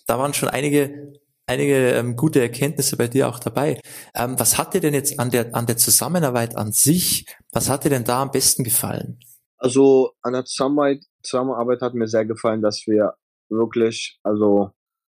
Da 0.05 0.19
waren 0.19 0.35
schon 0.35 0.49
einige 0.49 1.18
einige 1.49 1.91
ähm, 1.91 2.15
gute 2.15 2.39
Erkenntnisse 2.41 2.95
bei 2.95 3.07
dir 3.07 3.27
auch 3.27 3.39
dabei. 3.39 3.81
Ähm, 4.15 4.39
was 4.39 4.57
hat 4.57 4.73
dir 4.73 4.81
denn 4.81 4.93
jetzt 4.93 5.19
an 5.19 5.31
der, 5.31 5.55
an 5.55 5.65
der 5.65 5.77
Zusammenarbeit 5.77 6.55
an 6.55 6.71
sich, 6.71 7.25
was 7.51 7.69
hat 7.69 7.83
dir 7.83 7.89
denn 7.89 8.03
da 8.03 8.21
am 8.21 8.31
besten 8.31 8.63
gefallen? 8.63 9.19
Also 9.57 10.11
an 10.21 10.33
der 10.33 10.45
Zusammenarbeit, 10.45 11.03
Zusammenarbeit 11.23 11.81
hat 11.81 11.93
mir 11.93 12.07
sehr 12.07 12.25
gefallen, 12.25 12.61
dass 12.61 12.83
wir 12.85 13.15
wirklich, 13.49 14.19
also 14.23 14.71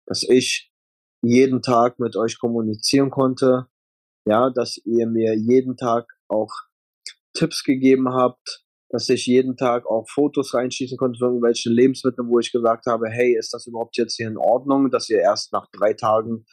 dass 0.05 0.23
ich 0.23 0.71
jeden 1.21 1.61
Tag 1.61 1.99
mit 1.99 2.15
euch 2.15 2.39
kommunizieren 2.39 3.09
konnte, 3.09 3.67
ja, 4.25 4.49
dass 4.49 4.77
ihr 4.85 5.07
mir 5.07 5.35
jeden 5.35 5.75
Tag 5.75 6.07
auch 6.29 6.53
Tipps 7.33 7.63
gegeben 7.63 8.13
habt, 8.13 8.63
dass 8.89 9.07
ich 9.09 9.27
jeden 9.27 9.55
Tag 9.55 9.85
auch 9.85 10.09
Fotos 10.09 10.53
reinschießen 10.53 10.97
konnte 10.97 11.19
von 11.19 11.29
irgendwelchen 11.29 11.73
Lebensmitteln, 11.73 12.27
wo 12.27 12.39
ich 12.39 12.51
gesagt 12.51 12.85
habe, 12.87 13.07
hey, 13.09 13.37
ist 13.37 13.53
das 13.53 13.67
überhaupt 13.67 13.97
jetzt 13.97 14.15
hier 14.15 14.27
in 14.27 14.37
Ordnung, 14.37 14.89
dass 14.89 15.09
ihr 15.09 15.19
erst 15.19 15.53
nach 15.53 15.67
drei 15.71 15.93
Tagen 15.93 16.45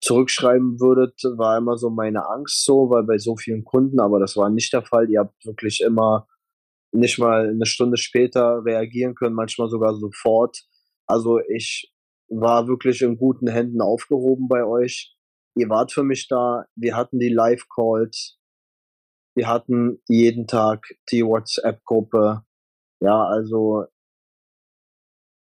zurückschreiben 0.00 0.80
würdet, 0.80 1.20
war 1.36 1.56
immer 1.56 1.78
so 1.78 1.90
meine 1.90 2.28
Angst 2.28 2.64
so, 2.64 2.90
weil 2.90 3.04
bei 3.04 3.18
so 3.18 3.36
vielen 3.36 3.64
Kunden, 3.64 4.00
aber 4.00 4.20
das 4.20 4.36
war 4.36 4.50
nicht 4.50 4.72
der 4.72 4.82
Fall. 4.82 5.10
Ihr 5.10 5.20
habt 5.20 5.44
wirklich 5.46 5.80
immer 5.80 6.26
nicht 6.92 7.18
mal 7.18 7.48
eine 7.48 7.66
Stunde 7.66 7.96
später 7.96 8.64
reagieren 8.64 9.14
können, 9.14 9.34
manchmal 9.34 9.68
sogar 9.68 9.94
sofort. 9.94 10.64
Also 11.06 11.40
ich 11.48 11.92
war 12.28 12.68
wirklich 12.68 13.02
in 13.02 13.16
guten 13.16 13.48
Händen 13.48 13.80
aufgehoben 13.80 14.48
bei 14.48 14.64
euch. 14.64 15.14
Ihr 15.56 15.68
wart 15.68 15.92
für 15.92 16.02
mich 16.02 16.28
da. 16.28 16.64
Wir 16.74 16.96
hatten 16.96 17.18
die 17.18 17.28
Live-Calls. 17.28 18.38
Wir 19.34 19.48
hatten 19.48 20.00
jeden 20.08 20.46
Tag 20.46 20.86
die 21.10 21.24
WhatsApp-Gruppe. 21.24 22.42
Ja, 23.00 23.24
also 23.24 23.86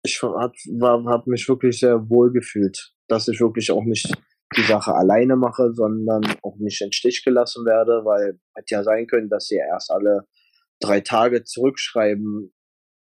ich 0.05 0.21
hab, 0.23 0.53
war, 0.79 1.05
hab 1.05 1.27
mich 1.27 1.49
wirklich 1.49 1.79
sehr 1.79 2.09
wohl 2.09 2.33
gefühlt, 2.33 2.93
dass 3.09 3.29
ich 3.29 3.41
wirklich 3.41 3.71
auch 3.71 3.85
nicht 3.85 4.11
die 4.57 4.63
Sache 4.63 4.95
alleine 4.95 5.37
mache, 5.37 5.73
sondern 5.75 6.23
auch 6.43 6.57
nicht 6.59 6.81
in 6.81 6.93
Stich 6.93 7.25
gelassen 7.25 7.65
werde, 7.67 8.05
weil 8.05 8.41
hätte 8.55 8.75
ja 8.75 8.83
sein 8.83 9.07
können, 9.07 9.29
dass 9.29 9.51
ihr 9.51 9.61
erst 9.61 9.91
alle 9.91 10.27
drei 10.81 11.01
Tage 11.01 11.45
zurückschreiben 11.45 12.53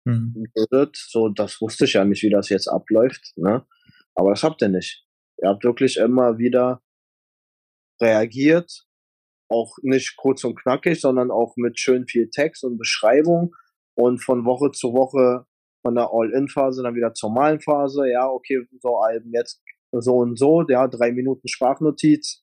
mhm. 0.05 0.47
würdet. 0.55 0.97
So, 0.97 1.29
das 1.29 1.61
wusste 1.61 1.85
ich 1.85 1.95
ja 1.95 2.05
nicht, 2.05 2.23
wie 2.23 2.31
das 2.31 2.49
jetzt 2.49 2.69
abläuft. 2.69 3.33
Ne? 3.37 3.67
Aber 4.15 4.31
das 4.31 4.43
habt 4.43 4.63
ihr 4.63 4.69
nicht. 4.69 5.07
Ihr 5.43 5.49
habt 5.49 5.65
wirklich 5.65 5.97
immer 5.97 6.39
wieder 6.39 6.83
reagiert, 8.01 8.87
auch 9.51 9.77
nicht 9.83 10.17
kurz 10.17 10.45
und 10.45 10.57
knackig, 10.57 11.01
sondern 11.01 11.31
auch 11.31 11.55
mit 11.57 11.79
schön 11.79 12.07
viel 12.07 12.31
Text 12.31 12.65
und 12.65 12.79
Beschreibung 12.79 13.55
und 13.97 14.23
von 14.23 14.45
Woche 14.45 14.71
zu 14.73 14.93
Woche 14.93 15.47
von 15.85 15.95
der 15.95 16.09
All-In-Phase 16.13 16.83
dann 16.83 16.95
wieder 16.95 17.15
zur 17.15 17.31
normalen 17.31 17.61
Phase. 17.61 18.09
Ja, 18.11 18.29
okay, 18.29 18.67
so 18.81 18.99
Alben 18.99 19.33
jetzt 19.33 19.63
so 19.93 20.17
und 20.17 20.39
so, 20.39 20.65
ja, 20.69 20.89
drei 20.89 21.13
Minuten 21.13 21.47
Sprachnotiz, 21.47 22.43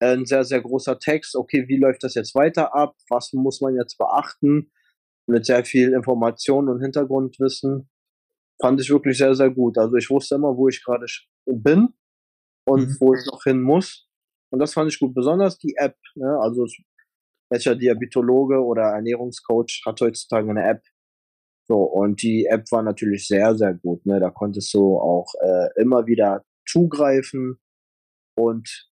ein 0.00 0.26
sehr, 0.26 0.44
sehr 0.44 0.60
großer 0.60 0.98
Text. 0.98 1.36
Okay, 1.36 1.68
wie 1.68 1.78
läuft 1.78 2.02
das 2.02 2.14
jetzt 2.14 2.34
weiter 2.34 2.74
ab? 2.74 2.96
Was 3.08 3.32
muss 3.32 3.60
man 3.60 3.76
jetzt 3.76 3.96
beachten? 3.98 4.72
Mit 5.28 5.46
sehr 5.46 5.64
viel 5.64 5.92
Information 5.92 6.68
und 6.68 6.82
Hintergrundwissen. 6.82 7.88
Fand 8.60 8.80
ich 8.80 8.90
wirklich 8.90 9.18
sehr, 9.18 9.34
sehr 9.34 9.50
gut. 9.50 9.78
Also 9.78 9.94
ich 9.96 10.10
wusste 10.10 10.34
immer, 10.34 10.56
wo 10.56 10.68
ich 10.68 10.84
gerade 10.84 11.06
bin 11.46 11.94
und 12.66 12.88
mhm. 12.88 12.96
wo 13.00 13.14
ich 13.14 13.24
noch 13.26 13.44
hin 13.44 13.62
muss. 13.62 14.08
Und 14.52 14.58
das 14.58 14.74
fand 14.74 14.92
ich 14.92 14.98
gut. 14.98 15.14
Besonders 15.14 15.58
die 15.58 15.74
App. 15.76 15.96
Ne? 16.14 16.38
Also 16.40 16.66
welcher 17.50 17.74
Diabetologe 17.74 18.62
oder 18.62 18.82
Ernährungscoach 18.82 19.82
hat 19.86 20.00
heutzutage 20.00 20.50
eine 20.50 20.68
App. 20.68 20.82
So, 21.68 21.82
und 21.82 22.22
die 22.22 22.46
App 22.46 22.70
war 22.70 22.82
natürlich 22.82 23.26
sehr, 23.26 23.56
sehr 23.56 23.74
gut. 23.74 24.04
Ne? 24.04 24.20
Da 24.20 24.30
konntest 24.30 24.72
du 24.74 24.98
auch 24.98 25.32
äh, 25.40 25.80
immer 25.80 26.06
wieder 26.06 26.44
zugreifen 26.66 27.58
und 28.36 28.90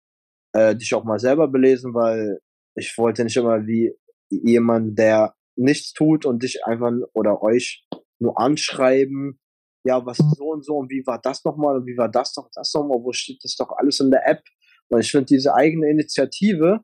äh, 0.52 0.74
dich 0.74 0.94
auch 0.94 1.04
mal 1.04 1.18
selber 1.18 1.48
belesen, 1.48 1.94
weil 1.94 2.40
ich 2.74 2.96
wollte 2.96 3.24
nicht 3.24 3.36
immer 3.36 3.66
wie 3.66 3.94
jemand, 4.30 4.98
der 4.98 5.34
nichts 5.56 5.92
tut 5.92 6.24
und 6.24 6.42
dich 6.42 6.64
einfach 6.64 6.92
oder 7.12 7.42
euch 7.42 7.86
nur 8.18 8.38
anschreiben, 8.38 9.38
ja, 9.84 10.04
was 10.06 10.18
so 10.18 10.44
und 10.50 10.64
so 10.64 10.76
und 10.76 10.90
wie 10.90 11.06
war 11.06 11.20
das 11.20 11.44
nochmal 11.44 11.76
und 11.76 11.86
wie 11.86 11.96
war 11.96 12.08
das 12.08 12.32
doch, 12.34 12.48
das 12.54 12.72
nochmal, 12.74 13.02
wo 13.02 13.12
steht 13.12 13.42
das 13.42 13.56
doch 13.56 13.70
alles 13.76 14.00
in 14.00 14.10
der 14.10 14.26
App? 14.26 14.42
Und 14.90 15.00
ich 15.00 15.10
finde 15.10 15.26
diese 15.26 15.54
eigene 15.54 15.88
Initiative, 15.88 16.80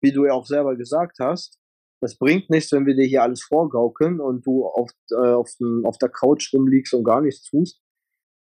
wie 0.00 0.12
du 0.12 0.26
ja 0.26 0.32
auch 0.32 0.46
selber 0.46 0.76
gesagt 0.76 1.18
hast, 1.20 1.58
das 2.00 2.16
bringt 2.16 2.48
nichts, 2.48 2.70
wenn 2.72 2.86
wir 2.86 2.94
dir 2.94 3.06
hier 3.06 3.22
alles 3.22 3.42
vorgaukeln 3.42 4.20
und 4.20 4.46
du 4.46 4.64
auf, 4.66 4.90
äh, 5.10 5.32
auf, 5.32 5.50
auf 5.84 5.98
der 5.98 6.08
Couch 6.08 6.54
rumliegst 6.54 6.94
und 6.94 7.02
gar 7.02 7.20
nichts 7.20 7.42
tust. 7.50 7.82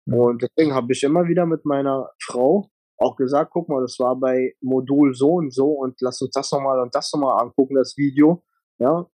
Mhm. 0.07 0.14
Und 0.14 0.42
deswegen 0.42 0.75
habe 0.75 0.92
ich 0.92 1.03
immer 1.03 1.27
wieder 1.27 1.46
mit 1.46 1.64
meiner 1.64 2.11
Frau 2.23 2.70
auch 2.96 3.16
gesagt, 3.16 3.51
guck 3.53 3.68
mal, 3.68 3.81
das 3.81 3.99
war 3.99 4.14
bei 4.14 4.55
Modul 4.61 5.14
so 5.14 5.35
und 5.35 5.53
so 5.53 5.73
und 5.73 6.01
lass 6.01 6.20
uns 6.20 6.33
das 6.33 6.53
nochmal 6.53 6.81
und 6.81 6.94
das 6.94 7.11
nochmal 7.12 7.40
angucken, 7.40 7.75
das 7.75 7.96
Video. 7.96 8.44
Ja, 8.79 9.07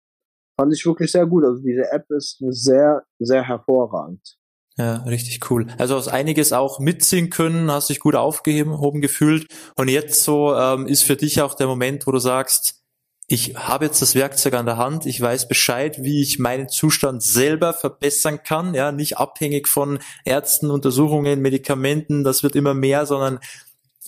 fand 0.60 0.74
ich 0.74 0.86
wirklich 0.86 1.12
sehr 1.12 1.26
gut. 1.26 1.46
Also 1.46 1.62
diese 1.62 1.92
App 1.92 2.10
ist 2.10 2.44
sehr, 2.50 3.04
sehr 3.20 3.44
hervorragend. 3.44 4.38
Ja, 4.78 4.98
richtig 5.04 5.50
cool. 5.50 5.68
Also 5.78 5.96
hast 5.96 6.10
einiges 6.10 6.52
auch 6.52 6.80
mitziehen 6.80 7.30
können, 7.30 7.72
hast 7.72 7.90
dich 7.90 8.02
gut 8.02 8.16
aufgehoben 8.16 9.00
gefühlt. 9.00 9.48
Und 9.76 9.88
jetzt 9.88 10.24
so 10.24 10.54
ähm, 10.54 10.86
ist 10.86 11.04
für 11.04 11.16
dich 11.16 11.42
auch 11.42 11.54
der 11.54 11.68
Moment, 11.68 12.06
wo 12.08 12.12
du 12.12 12.20
sagst, 12.20 12.82
ich 13.28 13.56
habe 13.56 13.86
jetzt 13.86 14.02
das 14.02 14.14
Werkzeug 14.14 14.54
an 14.54 14.66
der 14.66 14.78
Hand, 14.78 15.06
ich 15.06 15.20
weiß 15.20 15.48
Bescheid, 15.48 16.04
wie 16.04 16.22
ich 16.22 16.40
meinen 16.40 16.70
Zustand 16.70 17.24
selber 17.24 17.74
verbessern 17.74 18.44
kann, 18.44 18.76
ja, 18.76 18.92
nicht 18.92 19.18
abhängig 19.18 19.68
von 19.68 20.00
Ärzten, 20.26 20.70
Untersuchungen, 20.70 21.42
Medikamenten, 21.42 22.24
das 22.24 22.44
wird 22.44 22.56
immer 22.56 22.76
mehr, 22.76 23.06
sondern 23.06 23.40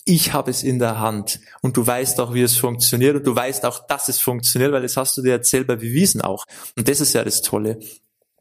ich 0.05 0.33
habe 0.33 0.51
es 0.51 0.63
in 0.63 0.79
der 0.79 0.99
Hand 0.99 1.39
und 1.61 1.75
du 1.77 1.85
weißt 1.85 2.19
auch, 2.21 2.33
wie 2.33 2.41
es 2.41 2.57
funktioniert 2.57 3.15
und 3.15 3.25
du 3.25 3.35
weißt 3.35 3.65
auch, 3.65 3.87
dass 3.87 4.07
es 4.07 4.19
funktioniert, 4.19 4.71
weil 4.71 4.83
das 4.83 4.97
hast 4.97 5.17
du 5.17 5.21
dir 5.21 5.31
jetzt 5.31 5.49
selber 5.49 5.77
bewiesen 5.77 6.21
auch. 6.21 6.45
Und 6.77 6.87
das 6.87 7.01
ist 7.01 7.13
ja 7.13 7.23
das 7.23 7.41
Tolle. 7.41 7.79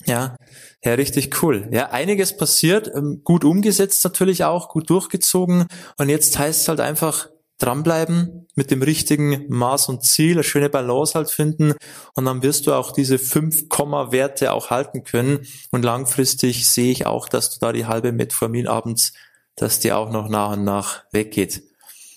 Ja, 0.07 0.37
ja, 0.85 0.95
richtig 0.95 1.42
cool. 1.42 1.69
Ja, 1.73 1.90
einiges 1.90 2.37
passiert, 2.37 2.90
ähm, 2.95 3.23
gut 3.25 3.45
umgesetzt 3.45 4.05
natürlich 4.05 4.45
auch, 4.45 4.69
gut 4.69 4.88
durchgezogen 4.90 5.66
und 5.99 6.09
jetzt 6.09 6.38
heißt 6.38 6.62
es 6.62 6.69
halt 6.69 6.81
einfach 6.81 7.29
dranbleiben, 7.59 8.47
mit 8.55 8.71
dem 8.71 8.83
richtigen 8.83 9.47
Maß 9.49 9.88
und 9.88 10.05
Ziel, 10.05 10.33
eine 10.33 10.45
schöne 10.45 10.69
Balance 10.69 11.14
halt 11.14 11.31
finden 11.31 11.75
und 12.14 12.25
dann 12.27 12.42
wirst 12.42 12.66
du 12.66 12.75
auch 12.75 12.92
diese 12.92 13.19
5 13.19 13.69
Komma-Werte 13.69 14.53
auch 14.53 14.71
halten 14.71 15.05
können 15.05 15.47
und 15.71 15.85
langfristig 15.85 16.69
sehe 16.69 16.92
ich 16.92 17.07
auch, 17.07 17.29
dass 17.29 17.51
du 17.51 17.59
da 17.59 17.73
die 17.73 17.87
halbe 17.87 18.12
Metformin 18.12 18.69
abends 18.69 19.12
dass 19.57 19.81
die 19.81 19.92
auch 19.92 20.11
noch 20.11 20.29
nach 20.29 20.53
und 20.53 20.64
nach 20.64 21.05
weggeht. 21.11 21.62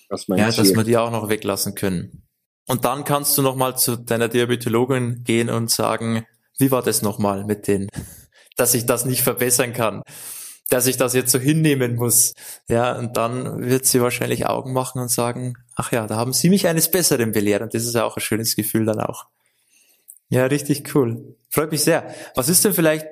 Das 0.10 0.28
ja, 0.28 0.52
dass 0.52 0.76
wir 0.76 0.84
die 0.84 0.98
auch 0.98 1.12
noch 1.12 1.30
weglassen 1.30 1.76
können. 1.76 2.24
Und 2.68 2.86
dann 2.86 3.04
kannst 3.04 3.38
du 3.38 3.42
nochmal 3.42 3.78
zu 3.78 3.96
deiner 3.96 4.28
Diabetologin 4.28 5.24
gehen 5.24 5.50
und 5.50 5.72
sagen, 5.72 6.26
wie 6.60 6.72
war 6.72 6.84
das 6.84 7.02
nochmal 7.02 7.46
mit 7.46 7.68
denen, 7.68 7.90
dass 8.56 8.74
ich 8.74 8.86
das 8.86 9.06
nicht 9.06 9.22
verbessern 9.24 9.74
kann, 9.74 10.04
dass 10.70 10.86
ich 10.86 10.98
das 10.98 11.14
jetzt 11.14 11.32
so 11.32 11.40
hinnehmen 11.40 11.96
muss. 11.96 12.34
Ja, 12.68 12.98
und 12.98 13.18
dann 13.18 13.62
wird 13.62 13.86
sie 13.86 14.02
wahrscheinlich 14.02 14.46
Augen 14.46 14.74
machen 14.74 15.02
und 15.02 15.10
sagen, 15.10 15.56
ach 15.76 15.92
ja, 15.92 16.06
da 16.08 16.16
haben 16.16 16.34
sie 16.34 16.50
mich 16.50 16.68
eines 16.68 16.92
Besseren 16.92 17.32
belehrt. 17.32 17.64
Und 17.64 17.74
das 17.74 17.86
ist 17.86 17.96
ja 17.96 18.04
auch 18.04 18.18
ein 18.18 18.22
schönes 18.22 18.56
Gefühl 18.56 18.86
dann 18.86 19.00
auch. 19.00 19.26
Ja, 20.30 20.46
richtig 20.46 20.94
cool. 20.94 21.36
Freut 21.50 21.72
mich 21.72 21.82
sehr. 21.82 22.14
Was 22.36 22.50
ist 22.50 22.64
denn 22.64 22.74
vielleicht 22.74 23.08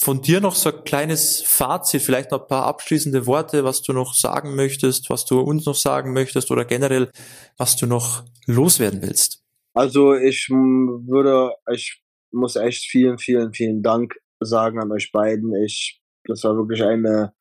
von 0.00 0.20
dir 0.20 0.40
noch 0.40 0.56
so 0.56 0.72
ein 0.72 0.84
kleines 0.84 1.42
Fazit, 1.42 2.02
vielleicht 2.02 2.32
noch 2.32 2.42
ein 2.42 2.48
paar 2.48 2.66
abschließende 2.66 3.26
Worte, 3.26 3.62
was 3.62 3.82
du 3.82 3.92
noch 3.92 4.14
sagen 4.14 4.56
möchtest, 4.56 5.08
was 5.08 5.24
du 5.24 5.40
uns 5.40 5.64
noch 5.64 5.76
sagen 5.76 6.12
möchtest 6.12 6.50
oder 6.50 6.64
generell, 6.64 7.10
was 7.56 7.76
du 7.76 7.86
noch 7.86 8.24
loswerden 8.46 9.00
willst? 9.02 9.42
Also 9.74 10.14
ich 10.14 10.48
würde, 10.50 11.54
ich 11.72 12.01
muss 12.32 12.56
echt 12.56 12.84
vielen, 12.84 13.18
vielen, 13.18 13.52
vielen 13.52 13.82
Dank 13.82 14.14
sagen 14.40 14.80
an 14.80 14.92
euch 14.92 15.12
beiden. 15.12 15.54
Ich, 15.64 16.00
das 16.24 16.44
war 16.44 16.56
wirklich 16.56 16.82
eine 16.82 17.34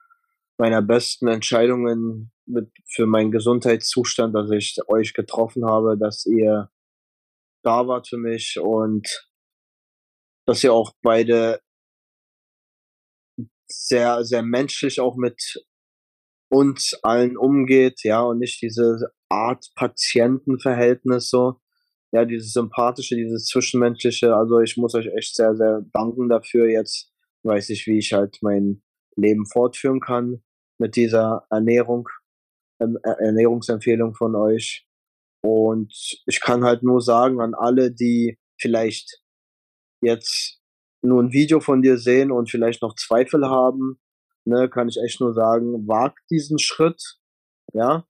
meiner 0.58 0.82
besten 0.82 1.28
Entscheidungen 1.28 2.32
mit, 2.46 2.72
für 2.88 3.08
meinen 3.08 3.32
Gesundheitszustand, 3.32 4.36
dass 4.36 4.52
ich 4.52 4.78
euch 4.88 5.14
getroffen 5.14 5.66
habe, 5.66 5.98
dass 5.98 6.26
ihr 6.26 6.70
da 7.64 7.88
wart 7.88 8.08
für 8.08 8.18
mich 8.18 8.60
und 8.62 9.08
dass 10.46 10.64
ihr 10.64 10.74
auch 10.74 10.94
beide 11.02 11.62
sehr, 13.68 14.24
sehr 14.26 14.44
menschlich 14.44 15.00
auch 15.00 15.16
mit 15.16 15.64
uns 16.52 16.94
allen 17.04 17.38
umgeht, 17.38 18.04
ja, 18.04 18.22
und 18.22 18.40
nicht 18.40 18.62
diese 18.62 19.12
Art 19.30 19.66
Patientenverhältnis 19.76 21.30
so. 21.30 21.61
Ja, 22.14 22.26
dieses 22.26 22.52
sympathische, 22.52 23.16
dieses 23.16 23.46
zwischenmenschliche, 23.46 24.36
also 24.36 24.60
ich 24.60 24.76
muss 24.76 24.96
euch 24.96 25.08
echt 25.08 25.36
sehr, 25.36 25.56
sehr 25.56 25.82
danken 25.94 26.28
dafür. 26.28 26.68
Jetzt 26.70 27.10
weiß 27.44 27.70
ich, 27.70 27.88
wie 27.88 28.00
ich 28.00 28.12
halt 28.14 28.38
mein 28.42 28.84
Leben 29.16 29.46
fortführen 29.46 30.02
kann 30.02 30.44
mit 30.78 30.96
dieser 30.96 31.46
Ernährung, 31.50 32.10
ähm, 32.82 32.98
Ernährungsempfehlung 33.04 34.14
von 34.16 34.36
euch. 34.36 34.86
Und 35.44 35.94
ich 36.26 36.42
kann 36.42 36.64
halt 36.64 36.84
nur 36.84 37.02
sagen 37.02 37.40
an 37.42 37.54
alle, 37.54 37.92
die 37.92 38.38
vielleicht 38.60 39.22
jetzt 40.04 40.60
nur 41.04 41.22
ein 41.22 41.32
Video 41.32 41.60
von 41.60 41.82
dir 41.82 41.98
sehen 41.98 42.32
und 42.32 42.50
vielleicht 42.50 42.82
noch 42.82 42.96
Zweifel 42.96 43.48
haben, 43.48 44.00
ne, 44.46 44.70
kann 44.70 44.88
ich 44.88 44.98
echt 45.04 45.20
nur 45.20 45.34
sagen, 45.34 45.88
wagt 45.88 46.20
diesen 46.30 46.60
Schritt, 46.60 47.02
ja. 47.74 48.06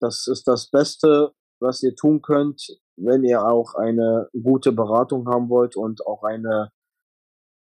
Das 0.00 0.26
ist 0.26 0.48
das 0.48 0.68
Beste, 0.68 1.32
was 1.62 1.82
ihr 1.82 1.94
tun 1.94 2.20
könnt, 2.20 2.66
wenn 2.96 3.24
ihr 3.24 3.44
auch 3.46 3.74
eine 3.74 4.28
gute 4.42 4.72
Beratung 4.72 5.26
haben 5.28 5.48
wollt 5.48 5.76
und 5.76 6.06
auch 6.06 6.22
eine 6.22 6.70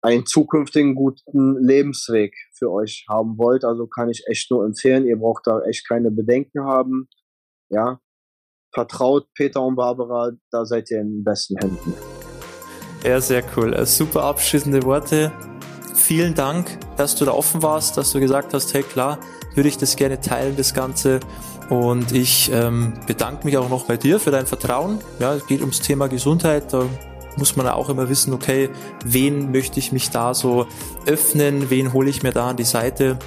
einen 0.02 0.26
zukünftigen 0.26 0.96
guten 0.96 1.58
Lebensweg 1.58 2.34
für 2.54 2.72
euch 2.72 3.06
haben 3.10 3.38
wollt. 3.38 3.66
Also 3.66 3.88
kann 3.88 4.10
ich 4.10 4.24
echt 4.28 4.50
nur 4.52 4.64
empfehlen. 4.64 5.06
Ihr 5.06 5.18
braucht 5.18 5.48
da 5.48 5.62
echt 5.64 5.88
keine 5.88 6.12
Bedenken 6.12 6.64
haben. 6.64 7.10
Ja, 7.70 8.00
vertraut 8.74 9.28
Peter 9.34 9.62
und 9.64 9.76
Barbara, 9.76 10.32
da 10.52 10.66
seid 10.66 10.92
ihr 10.92 11.02
in 11.02 11.24
besten 11.24 11.58
Händen. 11.58 11.94
Ja, 13.04 13.20
sehr 13.20 13.44
cool. 13.56 13.74
Äh, 13.74 13.86
super 13.86 14.24
abschließende 14.24 14.84
Worte. 14.84 15.32
Vielen 15.94 16.36
Dank, 16.36 16.78
dass 16.96 17.16
du 17.16 17.26
da 17.26 17.32
offen 17.32 17.64
warst, 17.64 17.98
dass 17.98 18.12
du 18.12 18.20
gesagt 18.20 18.54
hast, 18.54 18.74
hey 18.74 18.84
klar, 18.84 19.20
würde 19.56 19.70
ich 19.70 19.78
das 19.78 19.96
gerne 19.96 20.22
teilen, 20.22 20.56
das 20.56 20.74
Ganze. 20.74 21.20
Und 21.70 22.14
ich 22.14 22.50
ähm, 22.54 22.94
bedanke 23.06 23.46
mich 23.46 23.58
auch 23.58 23.70
noch 23.70 23.86
bei 23.86 23.98
dir 23.98 24.20
für 24.20 24.32
dein 24.32 24.48
Vertrauen. 24.48 25.00
Ja, 25.20 25.34
es 25.34 25.46
geht 25.48 25.62
ums 25.62 25.82
Thema 25.82 26.08
Gesundheit. 26.08 26.72
Da 26.72 26.86
muss 27.36 27.56
man 27.56 27.68
auch 27.68 27.90
immer 27.90 28.10
wissen, 28.10 28.34
okay, 28.34 28.70
wen 29.06 29.52
möchte 29.52 29.80
ich 29.80 29.92
mich 29.92 30.10
da 30.10 30.34
so 30.34 30.66
öffnen, 31.06 31.70
wen 31.70 31.94
hole 31.94 32.10
ich 32.10 32.24
mir 32.24 32.32
da 32.32 32.50
an 32.50 32.58
die 32.58 32.64
Seite. 32.64 33.18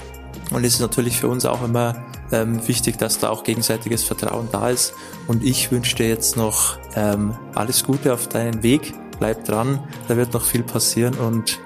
Und 0.50 0.64
es 0.64 0.74
ist 0.74 0.80
natürlich 0.80 1.20
für 1.20 1.28
uns 1.28 1.44
auch 1.44 1.62
immer 1.62 1.96
ähm, 2.32 2.66
wichtig, 2.66 2.98
dass 2.98 3.18
da 3.18 3.30
auch 3.30 3.44
gegenseitiges 3.44 4.04
Vertrauen 4.04 4.48
da 4.50 4.70
ist. 4.70 4.94
Und 5.26 5.44
ich 5.44 5.70
wünsche 5.70 5.96
dir 5.96 6.08
jetzt 6.08 6.36
noch 6.36 6.78
ähm, 6.96 7.36
alles 7.54 7.84
Gute 7.84 8.12
auf 8.12 8.28
deinen 8.28 8.62
Weg. 8.62 8.94
Bleib 9.18 9.44
dran, 9.44 9.80
da 10.08 10.16
wird 10.16 10.32
noch 10.32 10.44
viel 10.44 10.62
passieren 10.62 11.14
und 11.14 11.58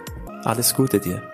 alles 0.45 0.75
Gute 0.75 1.01
dir. 1.01 1.34